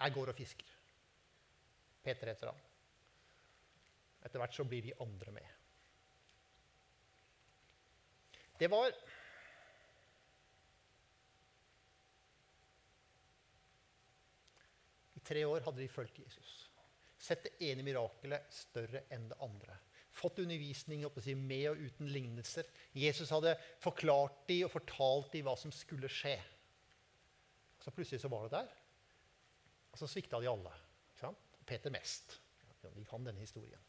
'Jeg 0.01 0.15
går 0.17 0.33
og 0.33 0.37
fisker'. 0.37 0.77
Peter 2.03 2.33
heter 2.33 2.49
han. 2.49 2.61
Etter 4.25 4.41
hvert 4.41 4.57
så 4.57 4.65
blir 4.65 4.83
de 4.83 4.97
andre 5.01 5.33
med. 5.37 5.60
Det 8.61 8.69
var 8.69 8.93
I 15.15 15.21
tre 15.25 15.45
år 15.45 15.65
hadde 15.65 15.81
de 15.81 15.89
fulgt 15.89 16.19
Jesus. 16.21 16.51
Sett 17.21 17.47
det 17.47 17.71
ene 17.71 17.85
mirakelet 17.85 18.53
større 18.53 19.07
enn 19.13 19.29
det 19.31 19.39
andre. 19.41 19.79
Fått 20.13 20.43
undervisning 20.43 21.07
si, 21.23 21.35
med 21.35 21.67
og 21.71 21.81
uten 21.81 22.09
lignelser. 22.13 22.69
Jesus 22.93 23.33
hadde 23.33 23.55
forklart 23.81 24.43
dem 24.49 24.67
og 24.67 24.75
fortalt 24.75 25.33
dem 25.33 25.47
hva 25.49 25.57
som 25.57 25.73
skulle 25.73 26.11
skje. 26.13 26.37
Så 27.81 27.93
plutselig 27.97 28.21
så 28.21 28.33
var 28.33 28.45
det 28.45 28.59
der. 28.59 28.73
Og 29.93 30.01
så 30.03 30.09
svikta 30.11 30.41
de 30.41 30.51
alle. 30.51 30.73
Peter 31.65 31.93
mest. 31.95 32.41
Vi 32.97 33.05
kan 33.09 33.25
denne 33.25 33.41
historien. 33.41 33.81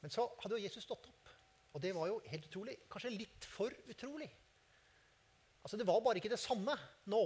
Men 0.00 0.12
så 0.12 0.28
hadde 0.38 0.54
jo 0.54 0.62
Jesus 0.62 0.84
stått 0.86 1.08
opp. 1.10 1.25
Og 1.76 1.82
det 1.84 1.92
var 1.92 2.08
jo 2.08 2.20
helt 2.24 2.46
utrolig. 2.48 2.78
Kanskje 2.88 3.12
litt 3.12 3.44
for 3.44 3.74
utrolig. 3.92 4.30
Altså, 5.60 5.76
Det 5.76 5.86
var 5.86 6.00
bare 6.00 6.16
ikke 6.22 6.32
det 6.32 6.40
samme 6.40 6.72
nå. 7.12 7.22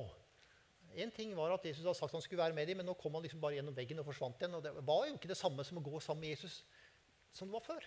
En 0.99 1.12
ting 1.14 1.37
var 1.38 1.52
at 1.54 1.64
Jesus 1.64 1.85
hadde 1.85 1.95
sagt 1.95 2.16
han 2.16 2.23
skulle 2.25 2.42
være 2.42 2.57
med 2.57 2.66
dem, 2.66 2.80
men 2.80 2.88
nå 2.88 2.97
kom 2.99 3.14
han 3.14 3.23
liksom 3.23 3.40
bare 3.40 3.61
gjennom 3.61 3.76
veggen 3.76 4.02
og 4.02 4.09
forsvant 4.09 4.40
igjen. 4.42 4.57
og 4.59 4.64
Det 4.64 4.73
var 4.75 5.07
jo 5.07 5.14
ikke 5.14 5.30
det 5.30 5.38
samme 5.38 5.62
som 5.64 5.78
å 5.78 5.85
gå 5.87 6.00
sammen 6.02 6.26
med 6.26 6.35
Jesus 6.35 6.64
som 7.30 7.47
det 7.47 7.54
var 7.54 7.62
før. 7.62 7.87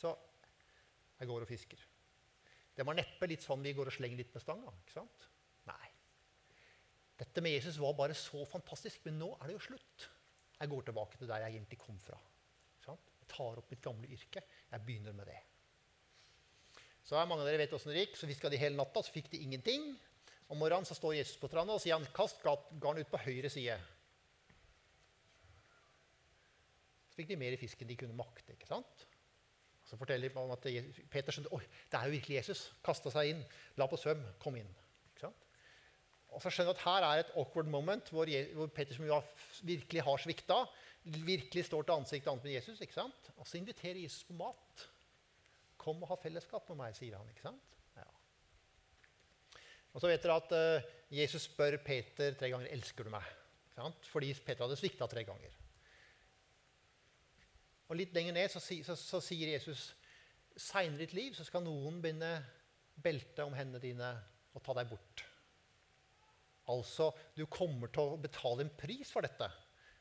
Så 0.00 0.14
jeg 1.20 1.28
går 1.28 1.44
og 1.44 1.50
fisker. 1.50 1.84
Det 2.74 2.86
var 2.88 2.96
neppe 2.96 3.28
litt 3.28 3.44
sånn 3.44 3.62
vi 3.62 3.74
går 3.76 3.90
og 3.90 3.94
slenger 3.98 4.22
litt 4.22 4.32
med 4.32 4.42
stanga. 4.42 4.72
ikke 4.80 4.96
sant? 4.96 5.28
Nei. 5.68 5.90
Dette 7.20 7.44
med 7.44 7.52
Jesus 7.52 7.76
var 7.78 7.92
bare 7.98 8.16
så 8.16 8.46
fantastisk, 8.48 9.04
men 9.04 9.20
nå 9.20 9.34
er 9.36 9.50
det 9.50 9.58
jo 9.58 9.66
slutt. 9.68 10.08
Jeg 10.56 10.72
går 10.72 10.88
tilbake 10.88 11.20
til 11.20 11.28
der 11.28 11.44
jeg 11.44 11.58
egentlig 11.58 11.78
kom 11.84 12.00
fra. 12.00 12.16
Jeg 13.24 13.32
tar 13.32 13.60
opp 13.60 13.70
mitt 13.72 13.84
gamle 13.84 14.08
yrke. 14.12 14.42
Jeg. 14.44 14.83
Så 17.04 17.18
er 17.20 17.28
mange 17.28 17.44
av 17.44 17.50
dere 17.50 17.60
vet 17.60 17.72
hvordan 17.74 17.92
det 17.92 18.06
gikk. 18.06 18.16
Så 18.16 18.28
fiska 18.28 18.50
de 18.52 18.60
hele 18.60 18.78
natta, 18.78 19.02
så 19.04 19.12
fikk 19.12 19.28
de 19.34 19.42
ingenting. 19.44 19.90
Om 20.48 20.60
morgenen 20.60 20.88
så 20.88 20.96
står 20.96 21.18
Jesus 21.18 21.40
på 21.40 21.48
stranda 21.50 21.76
og 21.76 21.82
sier 21.82 21.98
han, 21.98 22.06
kast 22.16 22.40
garn 22.44 23.00
ut 23.00 23.10
på 23.10 23.20
høyre 23.26 23.50
side. 23.52 23.76
Så 27.10 27.20
fikk 27.20 27.30
de 27.30 27.40
mer 27.40 27.54
i 27.54 27.60
fisk 27.60 27.82
enn 27.82 27.92
de 27.92 27.98
kunne 28.00 28.16
makte. 28.16 28.56
ikke 28.56 28.68
sant? 28.68 29.04
Så 29.84 29.98
forteller 30.00 30.32
man 30.34 30.52
at 30.54 30.64
Peter 31.12 31.34
skjønte 31.34 31.52
oi, 31.52 31.60
det 31.92 31.98
er 31.98 32.08
jo 32.08 32.14
virkelig 32.16 32.38
Jesus. 32.40 32.64
Kasta 32.84 33.12
seg 33.12 33.34
inn, 33.34 33.42
la 33.78 33.86
på 33.88 34.00
svøm, 34.00 34.24
kom 34.40 34.56
inn. 34.58 34.70
ikke 35.12 35.26
sant? 35.26 35.44
Og 36.32 36.40
så 36.42 36.50
skjønner 36.50 36.72
de 36.72 36.80
at 36.80 36.86
her 36.86 37.06
er 37.06 37.22
et 37.22 37.36
awkward 37.38 37.68
moment 37.70 38.08
hvor, 38.10 38.32
hvor 38.56 38.72
Peter, 38.72 38.96
som 38.96 39.06
jo 39.06 39.20
virkelig 39.68 40.02
har 40.08 40.24
svikta, 40.24 40.64
virkelig 41.04 41.66
står 41.68 41.84
til 41.84 41.98
ansikt 42.00 42.32
annet 42.32 42.48
med 42.48 42.56
Jesus. 42.56 42.80
ikke 42.80 42.96
sant? 42.96 43.30
Og 43.36 43.46
så 43.46 43.60
inviterer 43.60 44.00
Jesus 44.00 44.24
på 44.24 44.36
mat. 44.40 44.88
Kom 45.84 46.02
og 46.02 46.10
ha 46.10 46.18
fellesskap 46.20 46.68
med 46.72 46.80
meg, 46.80 46.96
sier 46.96 47.18
han. 47.18 47.28
ikke 47.30 47.44
sant? 47.44 47.78
Ja. 47.98 48.06
Og 49.92 50.00
så 50.02 50.10
vet 50.10 50.24
dere 50.24 50.38
at 50.40 50.54
uh, 50.56 50.92
Jesus 51.12 51.50
spør 51.50 51.76
Peter 51.84 52.36
tre 52.38 52.50
ganger 52.50 52.72
'Elsker 52.72 53.04
du 53.04 53.12
meg?' 53.14 53.32
Fordi 54.06 54.30
Peter 54.46 54.62
hadde 54.64 54.78
svikta 54.78 55.06
tre 55.10 55.24
ganger. 55.26 55.54
Og 57.90 57.98
Litt 57.98 58.14
lenger 58.14 58.36
ned 58.36 58.48
så, 58.52 58.62
så, 58.62 58.96
så 58.96 59.20
sier 59.20 59.50
Jesus 59.52 59.92
seinere 60.56 61.02
i 61.02 61.04
ditt 61.04 61.14
liv 61.16 61.34
så 61.34 61.44
skal 61.46 61.64
noen 61.64 62.00
binde 62.02 62.30
belte 63.02 63.44
om 63.44 63.56
hendene 63.58 63.82
dine 63.82 64.10
og 64.54 64.62
ta 64.62 64.76
deg 64.78 64.90
bort. 64.92 65.24
Altså, 66.70 67.10
du 67.36 67.44
kommer 67.50 67.90
til 67.92 68.14
å 68.14 68.20
betale 68.20 68.64
en 68.64 68.72
pris 68.78 69.10
for 69.12 69.26
dette. 69.26 69.50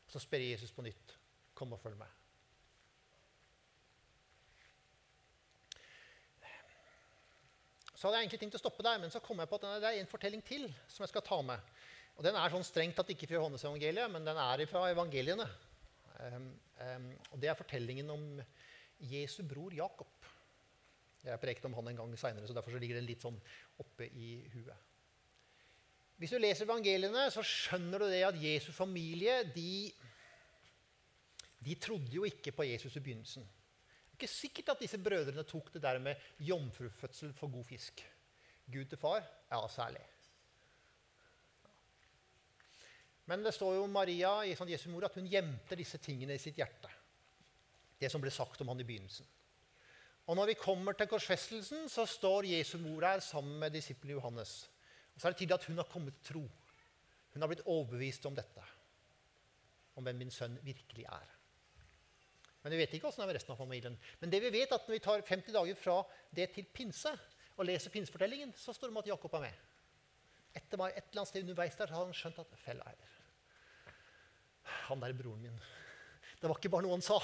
Så 0.08 0.22
spør 0.22 0.46
Jesus 0.46 0.72
på 0.72 0.86
nytt. 0.86 1.18
Kom 1.58 1.74
og 1.76 1.82
følg 1.82 1.98
meg. 2.00 2.12
Så 8.04 8.10
hadde 8.10 8.20
jeg 8.20 8.26
egentlig 8.26 8.40
tenkt 8.42 8.56
å 8.58 8.60
stoppe 8.60 8.84
der, 8.84 8.98
men 9.00 9.12
så 9.14 9.22
kom 9.24 9.40
jeg 9.40 9.48
på 9.48 9.56
at 9.62 9.66
det 9.80 9.88
er 9.88 9.98
en 10.02 10.10
fortelling 10.12 10.42
til 10.44 10.66
som 10.92 11.06
jeg 11.06 11.12
skal 11.14 11.24
ta 11.24 11.38
med. 11.48 11.70
Og 12.18 12.26
Den 12.26 12.36
er 12.36 12.52
sånn 12.52 12.66
strengt 12.68 12.98
tatt 13.00 13.14
ikke 13.14 13.30
fra 13.30 13.38
Johannes-evangeliet, 13.38 14.12
men 14.12 14.28
den 14.28 14.40
er 14.44 14.64
fra 14.68 14.82
evangeliene. 14.92 15.46
Um, 16.18 16.50
um, 16.82 17.06
og 17.30 17.40
Det 17.40 17.48
er 17.48 17.56
fortellingen 17.56 18.12
om 18.12 18.26
Jesu 19.08 19.40
bror 19.48 19.72
Jakob. 19.72 20.28
Jeg 21.24 21.40
prekte 21.46 21.72
om 21.72 21.80
han 21.80 21.94
en 21.94 22.02
gang 22.02 22.20
seinere, 22.20 22.44
så 22.44 22.58
derfor 22.60 22.76
så 22.76 22.84
ligger 22.84 23.00
den 23.00 23.08
litt 23.08 23.24
sånn 23.24 23.40
oppe 23.80 24.12
i 24.12 24.36
huet. 24.52 24.92
Hvis 26.20 26.36
du 26.36 26.44
leser 26.44 26.68
evangeliene, 26.68 27.30
så 27.32 27.40
skjønner 27.40 28.04
du 28.04 28.12
det 28.12 28.26
at 28.28 28.44
Jesu 28.44 28.74
familie 28.76 29.46
de, 29.56 29.88
de 31.64 31.80
trodde 31.80 32.20
jo 32.20 32.28
ikke 32.28 32.52
på 32.52 32.68
Jesus 32.68 33.00
i 33.00 33.08
begynnelsen. 33.08 33.48
Ikke 34.24 34.32
sikkert 34.32 34.70
at 34.72 34.80
disse 34.86 34.98
brødrene 35.04 35.44
tok 35.44 35.74
det 35.74 35.82
der 35.84 35.98
med 36.00 36.16
jomfrufødsel 36.40 37.34
for 37.36 37.52
god 37.52 37.66
fisk. 37.68 38.00
Gud 38.72 38.86
til 38.88 38.98
far? 38.98 39.26
Ja, 39.52 39.60
særlig. 39.68 40.00
Men 43.26 43.44
det 43.44 43.54
står 43.54 43.76
jo 43.76 43.90
Maria 43.92 44.32
i 44.48 44.56
sånn 44.56 44.72
Jesu 44.72 44.88
mor 44.92 45.04
at 45.10 45.20
hun 45.20 45.28
gjemte 45.28 45.76
disse 45.76 46.00
tingene 46.00 46.38
i 46.38 46.42
sitt 46.44 46.56
hjerte. 46.60 46.92
Det 48.00 48.08
som 48.12 48.24
ble 48.24 48.32
sagt 48.32 48.64
om 48.64 48.72
han 48.72 48.80
i 48.80 48.88
begynnelsen. 48.88 49.28
Og 50.32 50.40
når 50.40 50.54
vi 50.54 50.60
kommer 50.62 50.96
til 50.96 51.12
korsfestelsen, 51.12 51.90
så 51.92 52.08
står 52.08 52.48
Jesu 52.54 52.78
mor 52.80 53.04
her 53.04 53.20
sammen 53.24 53.60
med 53.60 53.76
disippelen 53.76 54.16
Johannes. 54.16 54.56
Og 55.16 55.20
så 55.20 55.28
er 55.28 55.36
det 55.36 55.42
tydelig 55.44 55.60
at 55.60 55.68
hun 55.68 55.84
har 55.84 55.92
kommet 55.92 56.16
til 56.22 56.32
tro. 56.32 56.48
Hun 57.36 57.44
har 57.44 57.52
blitt 57.52 57.68
overbevist 57.68 58.32
om 58.32 58.40
dette. 58.40 58.68
Om 60.00 60.08
hvem 60.08 60.24
min 60.24 60.32
sønn 60.32 60.56
virkelig 60.64 61.12
er. 61.12 61.40
Men 62.64 62.72
vi 62.72 62.80
vet 62.80 62.96
ikke 62.96 63.10
åssen 63.10 63.22
det 63.22 63.28
er 63.28 63.32
med 63.34 63.38
resten 63.38 63.54
av 63.54 63.60
familien. 63.60 63.96
Men 64.22 64.32
det 64.32 64.40
vi 64.46 64.52
vet 64.56 64.72
at 64.72 64.88
når 64.88 64.96
vi 64.96 65.04
tar 65.04 65.24
50 65.28 65.56
dager 65.56 65.80
fra 65.80 65.98
det 66.32 66.48
til 66.56 66.68
pinse 66.72 67.12
og 67.58 67.68
leser 67.68 67.92
pinsefortellingen, 67.94 68.54
så 68.56 68.74
står 68.74 68.90
det 68.90 68.96
om 68.96 69.02
at 69.04 69.10
Jakob 69.12 69.36
er 69.38 69.46
med. 69.50 69.62
Etter 70.56 70.80
meg, 70.80 70.96
et 70.96 71.10
eller 71.10 71.24
annet 71.24 71.32
sted 71.34 71.44
underveis 71.44 71.78
der 71.78 71.92
har 71.92 72.06
han 72.06 72.16
skjønt 72.16 72.40
at 72.40 72.58
fella 72.62 72.86
er 72.88 73.12
Han 74.88 75.02
der 75.04 75.16
broren 75.18 75.44
min. 75.44 75.64
Det 76.40 76.50
var 76.50 76.60
ikke 76.60 76.72
bare 76.72 76.86
noe 76.86 76.98
han 76.98 77.06
sa. 77.06 77.20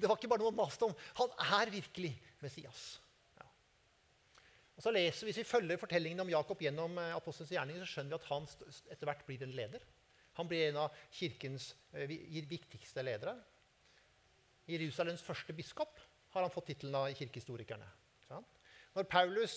Det 0.00 0.08
var 0.08 0.16
ikke 0.16 0.30
bare 0.32 0.40
noe 0.40 0.52
han 0.52 0.56
maste 0.58 0.86
om. 0.86 0.94
Han 1.20 1.32
er 1.60 1.72
virkelig 1.72 2.14
Messias. 2.40 2.84
Ja. 3.36 3.46
Og 4.76 4.84
så 4.84 4.92
leser, 4.94 5.28
Hvis 5.28 5.40
vi 5.42 5.48
følger 5.48 5.80
fortellingen 5.80 6.20
om 6.24 6.32
Jakob 6.32 6.60
gjennom 6.64 6.96
eh, 7.00 7.16
apostelens 7.16 7.52
gjerninger, 7.52 7.84
så 7.84 7.92
skjønner 7.92 8.14
vi 8.14 8.20
at 8.20 8.30
han 8.30 8.48
etter 8.94 9.10
hvert 9.10 9.26
blir 9.28 9.44
en 9.44 9.52
leder. 9.56 9.84
Han 10.38 10.48
blir 10.48 10.68
en 10.68 10.80
av 10.84 10.96
kirkens 11.12 11.74
eh, 11.92 12.08
viktigste 12.48 13.04
ledere. 13.04 13.36
Jerusalems 14.68 15.24
første 15.24 15.54
biskop 15.56 16.00
har 16.34 16.44
han 16.44 16.52
fått 16.52 16.70
tittelen 16.72 16.96
av 16.98 17.08
kirkehistorikerne. 17.16 17.86
Når 18.94 19.06
Paulus 19.08 19.56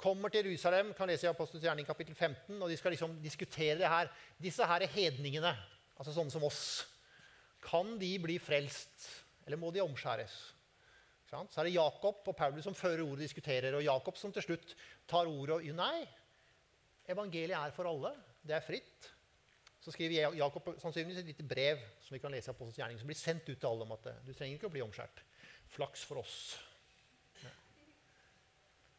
kommer 0.00 0.32
til 0.32 0.48
Jerusalem, 0.48 0.92
kan 0.96 1.10
lese 1.10 1.28
i 1.28 1.30
Apostelens 1.30 1.66
gjerning 1.66 1.86
kapittel 1.86 2.16
15, 2.16 2.56
og 2.56 2.70
de 2.70 2.78
skal 2.78 2.94
liksom 2.94 3.14
diskutere 3.22 3.78
det 3.78 3.90
her 3.90 4.10
Disse 4.42 4.66
her 4.66 4.82
er 4.82 4.90
hedningene, 4.90 5.52
altså 5.96 6.14
sånne 6.14 6.34
som 6.34 6.46
oss. 6.48 6.64
Kan 7.62 7.94
de 8.00 8.10
bli 8.22 8.38
frelst, 8.42 9.06
eller 9.46 9.60
må 9.60 9.70
de 9.70 9.84
omskjæres? 9.84 10.34
Så 11.32 11.62
er 11.62 11.64
det 11.64 11.78
Jakob 11.78 12.26
og 12.28 12.36
Paulus 12.36 12.66
som 12.66 12.76
fører 12.76 13.00
ordet 13.06 13.22
og 13.22 13.24
diskuterer, 13.24 13.72
og 13.72 13.84
Jakob 13.84 14.18
som 14.20 14.34
til 14.34 14.44
slutt 14.44 14.74
tar 15.08 15.30
ordet 15.30 15.62
og 15.62 15.78
nei. 15.78 16.02
Evangeliet 17.08 17.56
er 17.56 17.72
for 17.72 17.88
alle. 17.88 18.12
Det 18.44 18.58
er 18.58 18.66
fritt. 18.66 19.11
Så 19.82 19.90
skriver 19.90 20.36
Jakob 20.38 20.68
sannsynligvis 20.78 21.22
et 21.22 21.30
lite 21.32 21.46
brev 21.46 21.80
som 22.04 22.14
vi 22.14 22.20
kan 22.22 22.30
lese 22.30 22.50
i 22.50 22.52
Apostelens 22.52 22.78
gjerning, 22.78 23.00
som 23.00 23.08
blir 23.10 23.18
sendt 23.18 23.48
ut 23.48 23.56
til 23.56 23.70
alle 23.70 23.86
om 23.86 23.96
at 23.96 24.12
du 24.22 24.30
trenger 24.30 24.54
ikke 24.54 24.70
å 24.70 24.74
bli 24.76 24.84
omskjært. 24.84 25.24
Flaks 25.74 26.04
for 26.06 26.22
oss. 26.22 26.36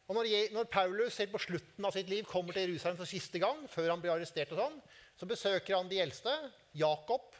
Og 0.04 0.18
når, 0.18 0.28
når, 0.52 0.68
Paulus 0.68 1.16
helt 1.22 1.32
på 1.32 1.40
slutten 1.40 1.86
av 1.88 1.94
sitt 1.96 2.10
liv 2.12 2.26
kommer 2.28 2.52
til 2.52 2.66
Jerusalem 2.66 2.98
for 2.98 3.08
siste 3.08 3.40
gang, 3.40 3.62
før 3.72 3.94
han 3.94 4.02
blir 4.02 4.12
arrestert, 4.12 4.52
og 4.52 4.60
sånn, 4.60 4.76
så 5.16 5.28
besøker 5.28 5.78
han 5.78 5.88
de 5.88 6.02
eldste, 6.02 6.32
Jakob, 6.76 7.32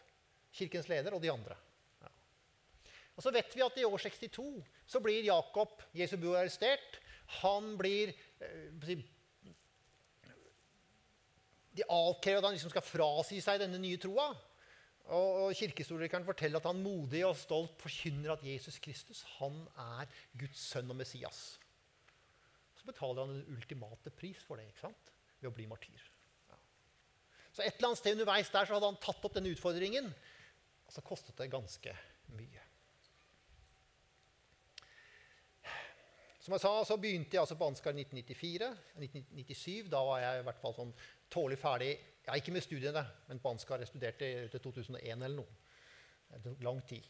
kirkens 0.55 0.89
leder, 0.89 1.13
og 1.13 1.21
de 1.21 1.33
andre. 1.33 1.59
Ja. 2.01 2.13
Og 3.19 3.27
så 3.27 3.35
vet 3.35 3.53
vi 3.53 3.65
at 3.67 3.77
i 3.77 3.85
år 3.85 4.01
62 4.07 4.47
så 4.89 5.03
blir 5.05 5.27
Jakob, 5.27 5.83
Jesu 5.93 6.17
bu, 6.23 6.31
arrestert. 6.39 7.03
Han 7.43 7.75
blir 7.77 8.15
eh, 8.41 8.71
de 11.75 11.87
avkrever 11.90 12.40
at 12.40 12.49
han 12.49 12.57
liksom 12.57 12.73
skal 12.73 12.87
frasi 12.87 13.40
seg 13.43 13.62
denne 13.62 13.81
nye 13.83 13.99
troa. 14.00 14.28
Og, 15.04 15.28
og 15.45 15.57
Kirkehistorikeren 15.59 16.25
forteller 16.25 16.62
at 16.62 16.69
han 16.71 16.81
modig 16.81 17.25
og 17.26 17.37
stolt 17.37 17.75
forkynner 17.83 18.33
at 18.33 18.45
Jesus 18.47 18.78
Kristus 18.83 19.21
han 19.37 19.59
er 20.00 20.09
Guds 20.40 20.62
sønn 20.71 20.93
og 20.95 20.97
Messias. 20.97 21.43
Så 22.78 22.88
betaler 22.88 23.26
han 23.26 23.37
den 23.37 23.57
ultimate 23.57 24.12
pris 24.16 24.40
for 24.47 24.61
det 24.61 24.71
ikke 24.71 24.87
sant? 24.87 25.11
ved 25.45 25.50
å 25.50 25.57
bli 25.59 25.66
martyr. 25.69 26.04
Ja. 26.49 26.57
Så 27.52 27.64
et 27.66 27.75
eller 27.76 27.90
annet 27.90 28.00
sted 28.00 28.16
underveis 28.16 28.49
der 28.52 28.64
så 28.64 28.78
hadde 28.78 28.88
han 28.88 29.02
tatt 29.02 29.26
opp 29.28 29.35
denne 29.37 29.52
utfordringen. 29.52 30.09
Og 30.88 30.95
så 30.95 31.04
kostet 31.04 31.37
det 31.37 31.52
ganske 31.52 31.93
mye. 32.33 32.63
Som 36.45 36.53
jeg 36.53 36.61
sa, 36.61 36.71
så 36.85 36.97
begynte 37.01 37.33
jeg 37.33 37.41
altså 37.41 37.57
på 37.57 37.67
Ansgar 37.71 37.95
i 37.97 38.03
1994. 38.05 38.67
1997, 39.01 39.89
Da 39.89 40.01
var 40.05 40.19
jeg 40.21 40.41
i 40.41 40.45
hvert 40.45 40.59
fall 40.61 40.75
sånn 40.77 40.91
tålelig 41.33 41.57
ferdig 41.57 41.93
ja, 42.27 42.35
Ikke 42.37 42.53
med 42.53 42.65
studiene, 42.65 43.01
men 43.31 43.39
på 43.41 43.53
Ansgar. 43.55 43.81
Jeg 43.81 43.89
studerte 43.89 44.29
til 44.53 44.61
2001 44.61 45.09
eller 45.25 45.39
noe. 45.39 45.55
Det 46.35 46.43
tok 46.45 46.65
lang 46.67 46.83
tid. 46.89 47.07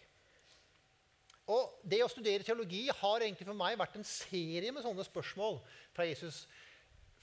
Og 1.50 1.80
Det 1.82 1.98
å 2.04 2.10
studere 2.12 2.46
teologi 2.46 2.84
har 2.94 3.24
egentlig 3.24 3.48
for 3.48 3.58
meg 3.58 3.78
vært 3.80 3.96
en 3.98 4.06
serie 4.06 4.70
med 4.72 4.84
sånne 4.84 5.06
spørsmål 5.06 5.58
fra 5.96 6.06
Jesus. 6.06 6.44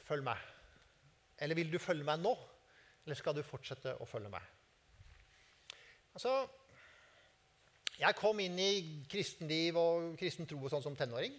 Følg 0.03 0.25
meg. 0.25 0.41
Eller 1.39 1.55
vil 1.55 1.71
du 1.71 1.79
følge 1.79 2.03
meg 2.05 2.19
nå? 2.19 2.33
Eller 3.05 3.15
skal 3.17 3.37
du 3.37 3.41
fortsette 3.45 3.93
å 4.03 4.09
følge 4.09 4.33
meg? 4.33 4.43
Altså, 6.11 6.43
Jeg 8.01 8.15
kom 8.17 8.39
inn 8.41 8.59
i 8.59 9.05
kristenliv 9.07 9.77
og 9.77 10.19
kristen 10.19 10.47
tro 10.49 10.57
og 10.59 10.71
sånn 10.73 10.83
som 10.83 10.95
tenåring. 10.97 11.35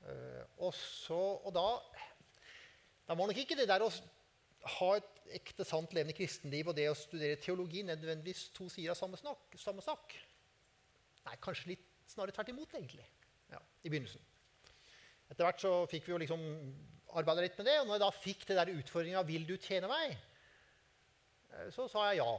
Uh, 0.00 0.44
og, 0.66 0.72
så, 0.74 1.18
og 1.44 1.52
da, 1.54 1.66
da 3.08 3.16
var 3.16 3.28
nok 3.28 3.40
ikke 3.42 3.58
det 3.58 3.68
der 3.68 3.84
å 3.84 3.90
ha 4.78 4.90
et 4.96 5.20
ekte, 5.40 5.64
sant, 5.64 5.92
levende 5.96 6.16
kristenliv 6.16 6.70
og 6.70 6.76
det 6.76 6.88
å 6.90 6.96
studere 6.98 7.38
teologi 7.40 7.84
nødvendigvis 7.86 8.48
to 8.56 8.68
sider 8.72 8.94
av 8.94 8.98
samme, 8.98 9.20
snak, 9.20 9.58
samme 9.60 9.84
sak? 9.84 10.16
Nei, 11.26 11.36
kanskje 11.44 11.74
litt 11.74 11.86
snarere 12.10 12.34
tvert 12.34 12.52
imot, 12.52 12.74
egentlig. 12.74 13.06
Ja, 13.52 13.60
I 13.84 13.92
begynnelsen. 13.92 14.24
Etter 15.30 15.46
hvert 15.46 15.62
så 15.62 15.74
fikk 15.90 16.08
vi 16.08 16.14
jo 16.14 16.22
liksom 16.22 16.42
arbeida 17.18 17.44
litt 17.44 17.58
med 17.60 17.68
det. 17.68 17.76
Og 17.80 17.86
når 17.86 17.96
jeg 17.96 18.02
da 18.02 18.10
fikk 18.16 18.46
det 18.48 18.58
der 18.58 18.72
utfordringa 18.74 19.22
'Vil 19.22 19.46
du 19.46 19.56
tjene 19.56 19.88
meg?', 19.90 20.16
eh, 21.52 21.70
så 21.70 21.88
sa 21.88 22.10
jeg 22.10 22.18
ja. 22.18 22.32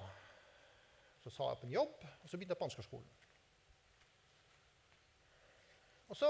Så 1.24 1.30
sa 1.30 1.50
jeg 1.50 1.60
på 1.62 1.68
en 1.68 1.74
jobb, 1.74 2.06
og 2.24 2.30
så 2.30 2.38
begynte 2.38 2.52
jeg 2.52 2.58
på 2.58 2.68
ansgarskolen. 2.68 3.10
Og 6.12 6.20
så 6.20 6.30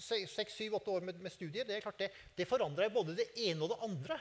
seks, 0.00 0.54
syv, 0.54 0.76
åtte 0.78 0.92
år 0.92 1.04
med, 1.08 1.18
med, 1.24 1.32
studier 1.32 1.66
det 1.66 1.76
er 1.76 1.84
klart 1.84 1.98
det, 2.00 2.10
det 2.36 2.48
forandra 2.48 2.88
både 2.92 3.16
det 3.18 3.30
ene 3.48 3.64
og 3.64 3.72
det 3.72 3.80
andre. 3.86 4.20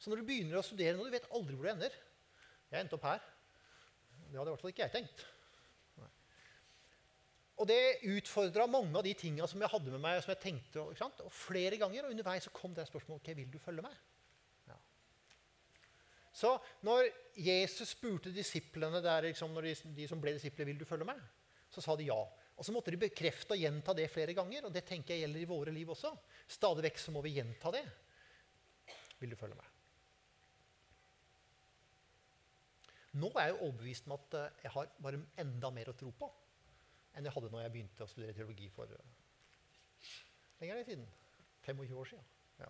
Så 0.00 0.10
når 0.10 0.20
du 0.20 0.28
begynner 0.28 0.60
å 0.60 0.66
studere 0.66 0.96
nå, 0.96 1.06
du 1.06 1.14
vet 1.14 1.28
aldri 1.36 1.56
hvor 1.56 1.68
du 1.68 1.72
ender. 1.72 1.94
Jeg 2.72 2.82
endte 2.82 2.98
opp 2.98 3.06
her. 3.06 3.24
Det 4.26 4.36
hadde 4.36 4.50
i 4.50 4.54
hvert 4.54 4.64
fall 4.64 4.74
ikke 4.74 4.86
jeg 4.88 4.94
tenkt. 4.96 5.26
Og 7.56 7.68
det 7.70 8.04
utfordra 8.12 8.66
mange 8.68 8.92
av 8.98 9.04
de 9.06 9.14
tinga 9.16 9.46
som 9.48 9.62
jeg 9.62 9.72
hadde 9.72 9.92
med 9.94 10.02
meg. 10.02 10.18
som 10.22 10.34
jeg 10.34 10.42
tenkte, 10.42 10.80
Og 11.24 11.32
flere 11.32 11.78
ganger 11.80 12.04
og 12.04 12.10
underveis 12.10 12.44
så 12.44 12.52
kom 12.52 12.74
det 12.74 12.86
spørsmålet 12.88 13.22
ok, 13.22 13.36
vil 13.36 13.52
du 13.52 13.58
følge 13.58 13.82
meg. 13.82 13.94
Ja. 14.68 14.76
Så 16.32 16.58
når 16.82 17.08
Jesus 17.34 17.94
spurte 17.96 18.32
disiplene 18.32 19.00
der, 19.00 19.30
liksom, 19.30 19.50
når 19.50 19.62
de, 19.62 19.74
de, 19.96 20.08
som 20.08 20.20
ble 20.20 20.34
disipler, 20.36 20.66
vil 20.66 20.78
du 20.78 20.84
følge 20.84 21.08
meg, 21.08 21.22
så 21.70 21.80
sa 21.80 21.96
de 21.96 22.10
ja. 22.10 22.20
Og 22.56 22.64
så 22.64 22.72
måtte 22.72 22.92
de 22.92 23.00
bekrefte 23.00 23.52
og 23.52 23.60
gjenta 23.60 23.92
det 23.96 24.08
flere 24.08 24.34
ganger. 24.36 24.66
Og 24.66 24.72
det 24.72 24.84
tenker 24.88 25.14
jeg 25.14 25.26
gjelder 25.26 25.42
i 25.42 25.48
våre 25.48 25.74
liv 25.74 25.90
også. 25.92 26.12
Stadig 26.48 26.86
vekk 26.88 27.00
så 27.02 27.12
må 27.12 27.22
vi 27.24 27.36
gjenta 27.36 27.72
det. 27.74 27.84
Vil 29.20 29.32
du 29.32 29.36
følge 29.38 29.58
meg? 29.58 29.72
Nå 33.16 33.30
er 33.32 33.48
jeg 33.48 33.54
jo 33.54 33.68
overbevist 33.68 34.08
om 34.08 34.16
at 34.16 34.34
eh, 34.36 34.56
jeg 34.66 34.72
har 34.74 34.90
bare 35.00 35.22
enda 35.40 35.70
mer 35.72 35.88
å 35.88 35.96
tro 35.96 36.10
på 36.16 36.28
enn 37.16 37.24
jeg 37.24 37.32
hadde 37.32 37.48
når 37.48 37.62
jeg 37.62 37.72
begynte 37.72 38.04
å 38.04 38.10
studere 38.10 38.34
teologi 38.36 38.66
for 38.68 38.90
lenger 40.60 40.82
siden. 40.84 41.06
25 41.64 41.96
år 41.96 42.10
siden. 42.10 42.26
Ja. 42.60 42.68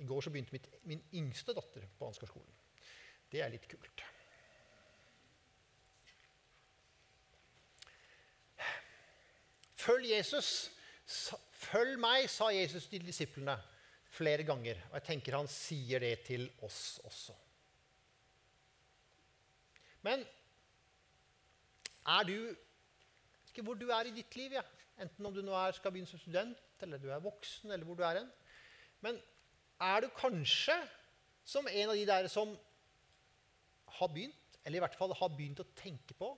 I 0.00 0.06
går 0.08 0.24
så 0.24 0.32
begynte 0.32 0.56
mitt, 0.56 0.70
min 0.88 1.04
yngste 1.20 1.54
datter 1.56 1.84
på 1.98 2.08
Ansgarskolen. 2.08 2.56
Det 3.30 3.44
er 3.44 3.52
litt 3.52 3.68
kult. 3.70 4.04
Følg 9.80 10.10
Jesus. 10.12 10.70
Følg 11.60 11.98
meg, 12.00 12.28
sa 12.30 12.50
Jesus 12.54 12.86
til 12.90 13.04
disiplene 13.06 13.56
flere 14.10 14.44
ganger. 14.46 14.80
Og 14.90 14.98
jeg 14.98 15.06
tenker 15.08 15.38
han 15.38 15.50
sier 15.50 16.02
det 16.02 16.16
til 16.26 16.48
oss 16.66 16.98
også. 17.06 17.36
Men 20.06 20.24
er 22.08 22.26
du 22.28 22.36
ikke 23.50 23.64
hvor 23.66 23.76
du 23.78 23.90
er 23.92 24.08
i 24.08 24.14
ditt 24.14 24.36
liv, 24.38 24.54
ja. 24.56 24.62
enten 25.00 25.26
om 25.26 25.34
du 25.34 25.42
nå 25.44 25.54
er, 25.58 25.74
skal 25.76 25.92
begynne 25.92 26.08
som 26.08 26.20
student, 26.22 26.58
eller 26.80 27.00
du 27.02 27.10
er 27.10 27.22
voksen, 27.22 27.72
eller 27.72 27.84
hvor 27.84 27.98
du 27.98 28.04
er 28.06 28.20
hen. 28.20 28.30
Men 29.04 29.18
er 29.80 30.04
du 30.04 30.08
kanskje 30.16 30.76
som 31.44 31.66
en 31.68 31.90
av 31.90 31.98
de 31.98 32.06
der 32.08 32.28
som 32.32 32.54
har 33.98 34.12
begynt, 34.12 34.36
eller 34.64 34.78
i 34.78 34.84
hvert 34.84 34.96
fall 34.96 35.12
har 35.16 35.34
begynt 35.34 35.60
å 35.60 35.68
tenke 35.76 36.14
på 36.16 36.30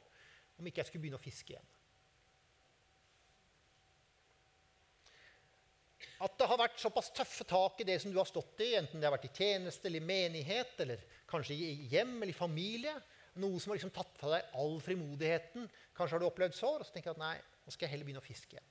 om 0.58 0.66
ikke 0.66 0.82
jeg 0.82 0.90
skulle 0.90 1.04
begynne 1.04 1.20
å 1.20 1.22
fiske 1.22 1.54
igjen? 1.54 1.70
At 6.22 6.34
det 6.38 6.41
har 6.52 6.60
vært 6.60 6.80
såpass 6.80 7.10
tøffe 7.14 7.44
tak 7.48 7.80
i 7.82 7.86
det 7.88 7.98
som 8.02 8.12
du 8.12 8.18
har 8.20 8.28
stått 8.28 8.60
i, 8.64 8.74
enten 8.78 9.00
det 9.00 9.08
har 9.08 9.14
vært 9.14 9.30
i 9.30 9.34
tjeneste 9.36 9.88
eller 9.88 10.02
i 10.02 10.10
menighet, 10.10 10.74
eller 10.84 11.02
kanskje 11.30 11.56
i 11.56 11.72
hjem 11.92 12.14
eller 12.18 12.34
i 12.34 12.36
familie. 12.36 12.94
Noe 13.42 13.60
som 13.60 13.72
har 13.72 13.78
liksom 13.78 13.94
tatt 13.96 14.18
fra 14.20 14.34
deg 14.34 14.54
all 14.60 14.76
frimodigheten. 14.84 15.66
Kanskje 15.96 16.16
har 16.16 16.22
du 16.22 16.28
opplevd 16.28 16.56
sår, 16.56 16.82
og 16.82 16.88
så 16.88 16.94
tenker 16.94 17.12
jeg 17.12 17.16
at 17.16 17.22
nei, 17.24 17.36
nå 17.64 17.72
skal 17.72 17.86
jeg 17.86 17.94
heller 17.94 18.08
begynne 18.08 18.22
å 18.22 18.26
fiske 18.26 18.56
igjen. 18.56 18.68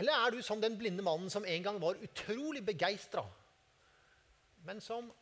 Eller 0.00 0.24
er 0.24 0.34
du 0.34 0.40
som 0.42 0.62
den 0.62 0.78
blinde 0.78 1.04
mannen 1.06 1.30
som 1.30 1.44
en 1.46 1.66
gang 1.66 1.76
var 1.82 2.00
utrolig 2.02 2.64
begeistra, 2.66 3.22
men 4.66 4.80
som 4.82 5.12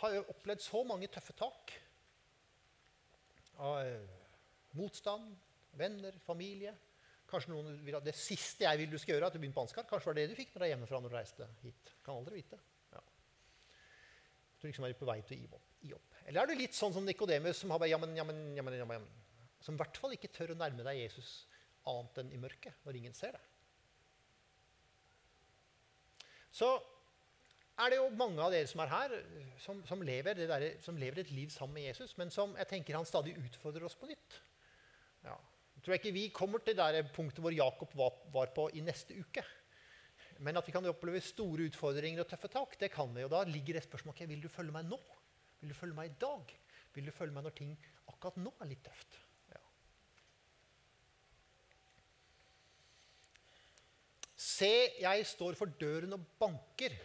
har 0.00 0.22
opplevd 0.22 0.62
så 0.64 0.80
mange 0.88 1.10
tøffe 1.12 1.34
tak? 1.36 1.74
Av 3.60 3.82
eh, 3.82 4.06
motstand, 4.78 5.34
venner, 5.76 6.16
familie. 6.24 6.72
Kanskje 7.30 7.52
noen 7.52 7.78
vil 7.84 7.94
ha 7.96 8.02
Det 8.02 8.14
siste 8.18 8.66
jeg 8.66 8.82
vil 8.82 8.92
du 8.92 8.98
skal 8.98 9.14
gjøre, 9.14 9.28
er 9.28 9.30
at 9.30 9.36
du 9.36 9.40
begynner 9.40 9.56
på 9.56 9.64
Ansgar. 9.64 9.86
Kanskje 9.88 10.10
var 10.10 10.18
det 10.18 10.28
du 10.30 10.36
fikk 10.38 10.52
når 10.52 10.62
du 10.62 10.66
er 10.66 10.72
hjemmefra 10.74 11.00
når 11.00 11.12
du 11.12 11.16
reiste 11.16 11.48
hit. 11.62 11.92
Kan 12.06 12.18
aldri 12.18 12.40
vite. 12.40 12.58
Ja. 12.94 13.02
Du 14.60 14.66
liksom 14.68 14.86
er 14.88 14.98
på 14.98 15.08
vei 15.08 15.20
til 15.26 15.46
å 15.46 15.60
gi 15.80 15.94
opp. 15.96 16.18
Eller 16.26 16.42
er 16.42 16.50
du 16.50 16.58
litt 16.58 16.76
sånn 16.76 16.94
som 16.96 17.06
Nikodemus, 17.06 17.62
som 17.62 17.72
har 17.74 17.80
bare 17.82 17.92
jammen, 17.92 18.16
jammen, 18.18 18.42
jammen, 18.58 18.78
jammen, 18.82 19.08
Som 19.60 19.76
i 19.76 19.82
hvert 19.82 19.96
fall 20.00 20.16
ikke 20.16 20.32
tør 20.32 20.54
å 20.54 20.58
nærme 20.58 20.84
deg 20.86 21.02
Jesus 21.04 21.44
annet 21.88 22.20
enn 22.22 22.32
i 22.34 22.40
mørket, 22.40 22.76
når 22.84 22.98
ingen 23.00 23.16
ser 23.16 23.36
det. 23.36 23.42
Så 26.52 26.68
er 27.80 27.92
det 27.92 28.00
jo 28.00 28.08
mange 28.18 28.42
av 28.42 28.52
dere 28.52 28.68
som 28.68 28.82
er 28.84 28.90
her, 28.92 29.14
som, 29.62 29.80
som, 29.88 30.02
lever, 30.04 30.42
der, 30.50 30.66
som 30.84 30.98
lever, 31.00 31.22
et 31.22 31.32
liv 31.32 31.52
sammen 31.54 31.78
med 31.78 31.88
Jesus, 31.88 32.16
men 32.20 32.32
som 32.32 32.52
jeg 32.58 32.68
tenker 32.68 32.98
han 32.98 33.08
stadig 33.08 33.36
utfordrer 33.40 33.86
oss 33.88 33.96
på 33.96 34.10
nytt. 34.10 34.40
Ja, 35.24 35.36
jeg 35.86 36.00
ikke 36.00 36.12
vi 36.12 36.26
kommer 36.34 36.60
til 36.64 36.76
det 36.76 37.06
punktet 37.14 37.40
hvor 37.40 37.54
Jakob 37.54 37.94
var, 37.96 38.52
på 38.54 38.68
i 38.76 38.82
neste 38.84 39.16
uke. 39.16 39.44
Men 40.40 40.56
at 40.56 40.66
vi 40.66 40.72
kan 40.72 40.86
oppleve 40.88 41.20
store 41.24 41.68
utfordringer 41.68 42.22
og 42.22 42.28
tøffe 42.28 42.48
tak, 42.52 42.76
det 42.80 42.90
kan 42.92 43.12
vi. 43.14 43.24
Og 43.24 43.32
da 43.32 43.42
ligger 43.48 43.76
det 43.76 43.84
spørsmålet 43.84 44.16
okay, 44.16 44.28
vil 44.28 44.44
du 44.44 44.48
følge 44.52 44.72
meg 44.72 44.88
nå. 44.88 44.98
Vil 45.60 45.72
du 45.72 45.76
følge 45.76 45.96
meg 45.96 46.10
i 46.10 46.18
dag? 46.20 46.54
Vil 46.94 47.06
du 47.08 47.12
følge 47.14 47.34
meg 47.36 47.44
når 47.46 47.56
ting 47.58 47.74
akkurat 48.08 48.40
nå 48.40 48.52
er 48.60 48.70
litt 48.70 48.82
tøft? 48.84 49.18
Ja. 49.52 49.60
Se, 54.34 54.72
jeg 55.00 55.28
står 55.28 55.58
for 55.60 55.72
døren 55.80 56.16
og 56.16 56.24
banker. 56.40 56.96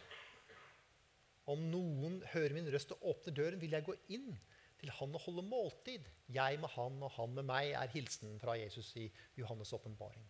Om 1.52 1.68
noen 1.70 2.22
hører 2.32 2.56
min 2.56 2.72
røst 2.74 2.96
og 2.96 3.04
åpner 3.12 3.36
døren, 3.38 3.62
vil 3.62 3.76
jeg 3.76 3.86
gå 3.86 3.96
inn 4.16 4.32
til 4.80 4.92
han 4.98 5.16
å 5.16 5.22
holde 5.26 5.46
måltid. 5.48 6.08
Jeg 6.32 6.60
med 6.62 6.72
han 6.76 7.04
og 7.04 7.14
han 7.18 7.36
med 7.38 7.48
meg, 7.48 7.74
er 7.78 7.94
hilsen 7.94 8.40
fra 8.42 8.58
Jesus 8.60 8.92
i 9.02 9.08
Johannes' 9.40 9.74
åpenbaring. 9.78 10.26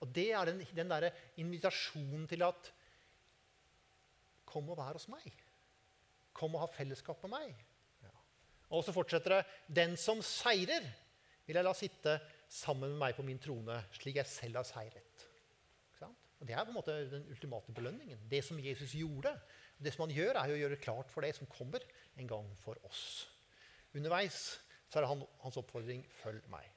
Og 0.00 0.08
det 0.16 0.30
er 0.32 0.48
den, 0.48 0.62
den 0.74 0.88
der 0.90 1.10
invitasjonen 1.40 2.28
til 2.28 2.46
at 2.46 2.70
Kom 4.50 4.66
og 4.72 4.80
vær 4.80 4.96
hos 4.96 5.04
meg. 5.06 5.28
Kom 6.34 6.56
og 6.56 6.64
ha 6.64 6.66
fellesskap 6.74 7.20
med 7.22 7.30
meg. 7.36 7.52
Ja. 8.02 8.10
Og 8.74 8.82
så 8.82 8.90
fortsetter 8.90 9.36
det. 9.36 9.44
Den 9.70 9.94
som 10.00 10.18
seirer, 10.26 10.88
vil 11.46 11.60
jeg 11.60 11.66
la 11.68 11.74
sitte 11.78 12.16
sammen 12.50 12.90
med 12.90 12.98
meg 12.98 13.14
på 13.14 13.22
min 13.28 13.38
trone, 13.38 13.76
slik 13.94 14.18
jeg 14.18 14.26
selv 14.26 14.58
har 14.58 14.66
seiret. 14.66 15.10
Og 16.40 16.48
Det 16.48 16.56
er 16.56 16.64
på 16.64 16.72
en 16.72 16.78
måte 16.78 16.94
den 17.12 17.26
ultimate 17.28 17.72
belønningen. 17.76 18.20
Det 18.30 18.40
som 18.44 18.58
Jesus 18.58 18.94
gjorde. 18.96 19.34
Det 19.76 19.92
som 19.92 20.06
han 20.06 20.16
gjør, 20.16 20.38
er 20.40 20.52
å 20.52 20.56
gjøre 20.56 20.80
klart 20.80 21.12
for 21.12 21.24
det 21.24 21.34
som 21.36 21.48
kommer 21.52 21.84
en 22.16 22.28
gang 22.28 22.48
for 22.60 22.80
oss. 22.88 23.28
Underveis 23.94 24.60
så 24.90 25.00
er 25.00 25.06
han, 25.06 25.24
hans 25.42 25.56
oppfordring 25.56 26.04
'følg 26.22 26.42
meg'. 26.50 26.68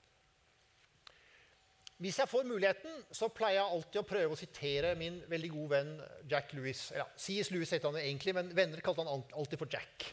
Hvis 1.98 2.20
jeg 2.20 2.30
får 2.30 2.44
muligheten, 2.44 3.04
så 3.12 3.28
pleier 3.28 3.62
jeg 3.62 3.72
alltid 3.72 4.00
å 4.02 4.08
prøve 4.08 4.34
å 4.34 4.40
sitere 4.40 4.96
min 4.96 5.22
veldig 5.30 5.50
gode 5.50 5.70
venn 5.70 5.92
Jack 6.30 6.54
Lewis. 6.54 6.92
Ja, 6.92 7.06
C.S. 7.16 7.52
Lewis 7.52 7.72
heter 7.72 7.92
han 7.92 8.02
egentlig, 8.02 8.34
men 8.36 8.56
venner 8.56 8.82
kalte 8.82 9.06
han 9.06 9.24
alltid 9.34 9.60
for 9.62 9.70
Jack. 9.72 10.08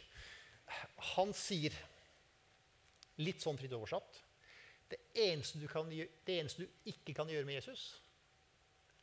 Han 1.16 1.32
sier, 1.34 1.74
litt 3.18 3.42
sånn 3.42 3.58
fritt 3.58 3.72
oversatt 3.72 4.20
det 4.90 4.98
eneste, 5.14 5.66
kan, 5.70 5.90
det 5.90 6.38
eneste, 6.38 6.62
du 6.62 6.90
ikke 6.90 7.14
kan 7.14 7.28
gjøre 7.30 7.46
med 7.46 7.54
Jesus, 7.54 8.02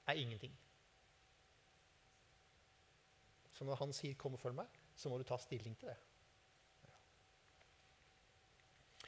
er 0.08 0.20
ingenting. 0.20 0.52
Så 3.54 3.66
når 3.66 3.76
han 3.76 3.94
sier 3.94 4.14
'kom 4.14 4.34
og 4.34 4.40
følg 4.40 4.56
meg', 4.56 4.80
så 4.96 5.10
må 5.10 5.18
du 5.18 5.24
ta 5.24 5.38
stilling 5.38 5.78
til 5.80 5.88
det. 5.88 5.98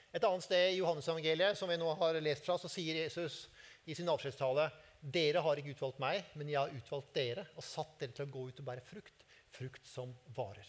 Et 0.10 0.24
annet 0.26 0.41
sted 0.43 0.72
i 0.72 0.80
Johannes-evangeliet, 0.80 1.58
som 1.58 1.69
vi 1.69 1.78
nå 1.78 1.89
har 2.00 2.17
lest 2.24 2.45
fra, 2.48 2.58
så 2.58 2.69
sier 2.72 2.98
Jesus 3.04 3.43
i 3.86 3.95
sin 3.98 4.10
avskjedstale 4.10 4.69
dere 5.00 5.43
har 5.45 5.60
ikke 5.60 5.76
utvalgt 5.76 6.02
meg, 6.02 6.26
men 6.36 6.50
jeg 6.50 6.60
har 6.60 6.74
utvalgt 6.76 7.13
dere 7.15 7.45
og 7.56 7.63
satt 7.63 8.00
dere 8.02 8.15
til 8.17 8.26
å 8.26 8.34
gå 8.34 8.45
ut 8.50 8.62
og 8.62 8.67
bære 8.67 8.84
frukt. 8.84 9.26
Frukt 9.54 9.88
som 9.89 10.12
varer. 10.36 10.67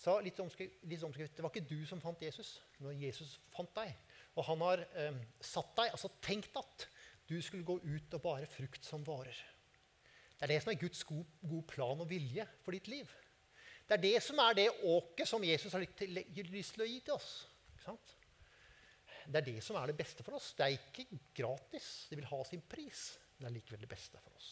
Så 0.00 0.14
litt 0.24 0.38
omskrift, 0.40 0.78
litt 0.88 1.02
omskrift, 1.04 1.34
Det 1.36 1.44
var 1.44 1.52
ikke 1.52 1.68
du 1.68 1.84
som 1.88 2.00
fant 2.00 2.22
Jesus, 2.22 2.60
men 2.78 3.00
Jesus 3.00 3.34
fant 3.52 3.72
deg. 3.76 3.92
Og 4.38 4.46
han 4.46 4.62
har 4.64 4.84
eh, 4.96 5.18
satt 5.44 5.74
deg, 5.76 5.90
altså 5.92 6.08
tenkt 6.24 6.56
at 6.56 6.86
du 7.28 7.36
skulle 7.44 7.66
gå 7.66 7.76
ut 7.82 8.14
og 8.16 8.22
bære 8.24 8.48
frukt 8.48 8.86
som 8.86 9.04
varer. 9.04 9.36
Det 10.38 10.46
er 10.46 10.54
det 10.54 10.62
som 10.62 10.72
er 10.72 10.80
Guds 10.80 11.04
god, 11.04 11.24
god 11.44 11.66
plan 11.68 12.00
og 12.00 12.08
vilje 12.08 12.46
for 12.64 12.72
ditt 12.72 12.88
liv. 12.88 13.10
Det 13.84 13.98
er 13.98 14.04
det 14.06 14.22
som 14.24 14.38
er 14.40 14.56
det 14.56 14.70
åket 14.88 15.28
som 15.28 15.44
Jesus 15.44 15.74
har 15.74 15.84
lyst 15.84 16.76
til 16.76 16.84
å 16.84 16.88
gi 16.88 17.00
til 17.04 17.16
oss. 17.18 17.32
Det 19.30 19.40
er 19.40 19.46
det 19.46 19.60
som 19.64 19.78
er 19.78 19.90
det 19.90 19.98
beste 19.98 20.24
for 20.26 20.38
oss. 20.38 20.52
Det 20.58 20.66
er 20.66 20.76
ikke 20.76 21.20
gratis. 21.36 21.90
Det 22.10 22.18
vil 22.18 22.28
ha 22.30 22.40
sin 22.46 22.64
pris, 22.66 23.04
men 23.36 23.46
det 23.46 23.50
er 23.50 23.56
likevel 23.58 23.84
det 23.84 23.90
beste 23.90 24.20
for 24.22 24.34
oss. 24.38 24.50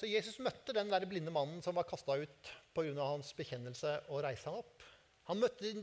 Så 0.00 0.08
Jesus 0.08 0.38
møtte 0.40 0.72
den 0.72 0.88
der 0.88 1.04
blinde 1.08 1.32
mannen 1.34 1.60
som 1.64 1.76
var 1.76 1.88
kasta 1.88 2.16
ut 2.16 2.52
pga. 2.72 2.94
hans 3.04 3.34
bekjennelse, 3.36 3.98
og 4.08 4.22
reiste 4.24 4.48
han 4.48 4.62
opp. 4.62 4.86
Han 5.28 5.42
møtte 5.42 5.74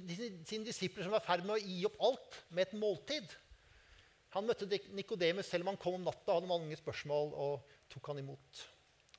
sine 0.49 0.65
disipler 0.65 1.05
som 1.05 1.13
var 1.13 1.21
i 1.21 1.27
ferd 1.27 1.45
med 1.45 1.55
å 1.55 1.61
gi 1.61 1.83
opp 1.87 1.99
alt, 2.03 2.39
med 2.49 2.65
et 2.65 2.79
måltid. 2.79 3.35
Han 4.35 4.47
møtte 4.49 4.67
Nikodemus 4.97 5.47
selv 5.47 5.63
om 5.63 5.71
han 5.71 5.79
kom 5.81 5.99
om 5.99 6.07
natta 6.07 6.33
og 6.33 6.39
hadde 6.39 6.51
mange 6.51 6.79
spørsmål. 6.79 7.33
og 7.33 7.73
tok 7.87 8.09
han 8.11 8.19
imot. 8.19 8.65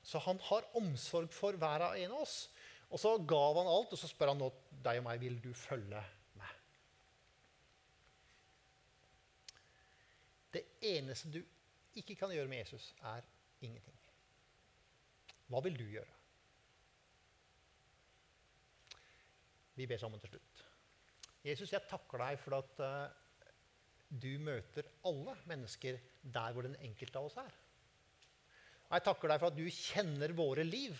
Så 0.05 0.19
han 0.21 0.39
har 0.49 0.67
omsorg 0.77 1.31
for 1.33 1.57
hver 1.57 1.87
og 1.87 1.97
en 1.97 2.13
av 2.13 2.21
oss. 2.21 2.49
Og 2.89 3.01
så 3.01 3.15
gav 3.17 3.57
han 3.57 3.69
alt, 3.69 3.93
og 3.93 3.99
så 4.01 4.09
spør 4.09 4.33
han 4.33 4.41
nå 4.41 4.49
deg 4.85 5.01
og 5.01 5.05
meg 5.05 5.19
vil 5.21 5.37
du 5.41 5.51
følge 5.53 6.01
Det 10.53 10.63
eneste 10.81 11.31
du 11.33 11.39
ikke 11.99 12.15
kan 12.19 12.31
gjøre 12.33 12.49
med 12.51 12.63
Jesus, 12.63 12.91
er 13.03 13.25
ingenting. 13.65 13.95
Hva 15.49 15.61
vil 15.65 15.77
du 15.77 15.85
gjøre? 15.89 16.15
Vi 19.79 19.87
ber 19.87 20.01
sammen 20.01 20.21
til 20.21 20.35
slutt. 20.35 20.65
Jesus, 21.45 21.71
jeg 21.71 21.87
takker 21.87 22.19
deg 22.19 22.39
for 22.41 22.57
at 22.57 22.81
uh, 22.83 23.45
du 24.09 24.31
møter 24.43 24.89
alle 25.07 25.37
mennesker 25.47 25.99
der 26.21 26.53
hvor 26.53 26.67
den 26.67 26.75
enkelte 26.83 27.21
av 27.21 27.29
oss 27.29 27.39
er. 27.39 27.55
Og 28.89 28.97
jeg 28.97 29.05
takker 29.05 29.31
deg 29.31 29.41
for 29.41 29.51
at 29.51 29.57
du 29.57 29.65
kjenner 29.71 30.35
våre 30.35 30.65
liv, 30.67 30.97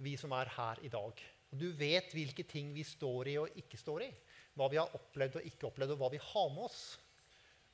vi 0.00 0.14
som 0.20 0.32
er 0.36 0.52
her 0.54 0.80
i 0.86 0.92
dag. 0.92 1.22
Og 1.50 1.58
du 1.58 1.70
vet 1.76 2.12
hvilke 2.14 2.44
ting 2.46 2.70
vi 2.76 2.84
står 2.86 3.32
i 3.32 3.36
og 3.40 3.58
ikke 3.58 3.80
står 3.80 4.06
i. 4.06 4.10
Hva 4.54 4.68
vi 4.70 4.78
har 4.78 4.94
opplevd 4.96 5.40
og 5.40 5.46
ikke 5.48 5.68
opplevd, 5.70 5.94
og 5.96 6.02
hva 6.02 6.10
vi 6.12 6.20
har 6.22 6.50
med 6.54 6.66
oss. 6.68 6.82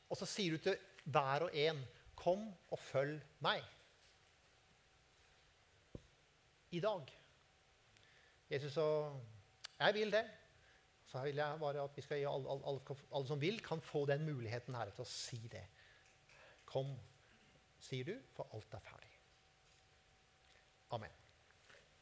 Og 0.08 0.18
så 0.18 0.28
sier 0.30 0.54
du 0.54 0.62
til 0.62 0.78
hver 1.06 1.46
og 1.46 1.56
en, 1.56 1.82
kom 2.16 2.48
og 2.72 2.80
følg 2.80 3.20
meg. 3.44 3.62
I 6.74 6.80
dag. 6.82 7.12
Jesus 8.50 8.76
og 8.82 9.20
jeg 9.78 9.94
vil 9.94 10.12
det. 10.12 10.24
Så 11.06 11.22
vil 11.22 11.38
jeg 11.38 11.60
bare 11.60 11.84
at 11.84 11.96
vi 11.96 12.02
skal 12.02 12.18
gi 12.18 12.26
alle, 12.26 12.50
alle, 12.50 12.80
alle, 13.14 13.26
som 13.26 13.40
vil, 13.40 13.60
kan 13.62 13.80
få 13.80 14.06
den 14.10 14.24
muligheten 14.26 14.74
her 14.74 14.90
til 14.90 15.04
å 15.04 15.10
si 15.10 15.38
det. 15.52 15.62
Kom 16.66 16.90
sier 17.86 18.08
du, 18.08 18.16
for 18.34 18.50
alt 18.56 18.74
er 18.74 18.82
ferdig. 18.82 19.12
Amen. 20.96 21.25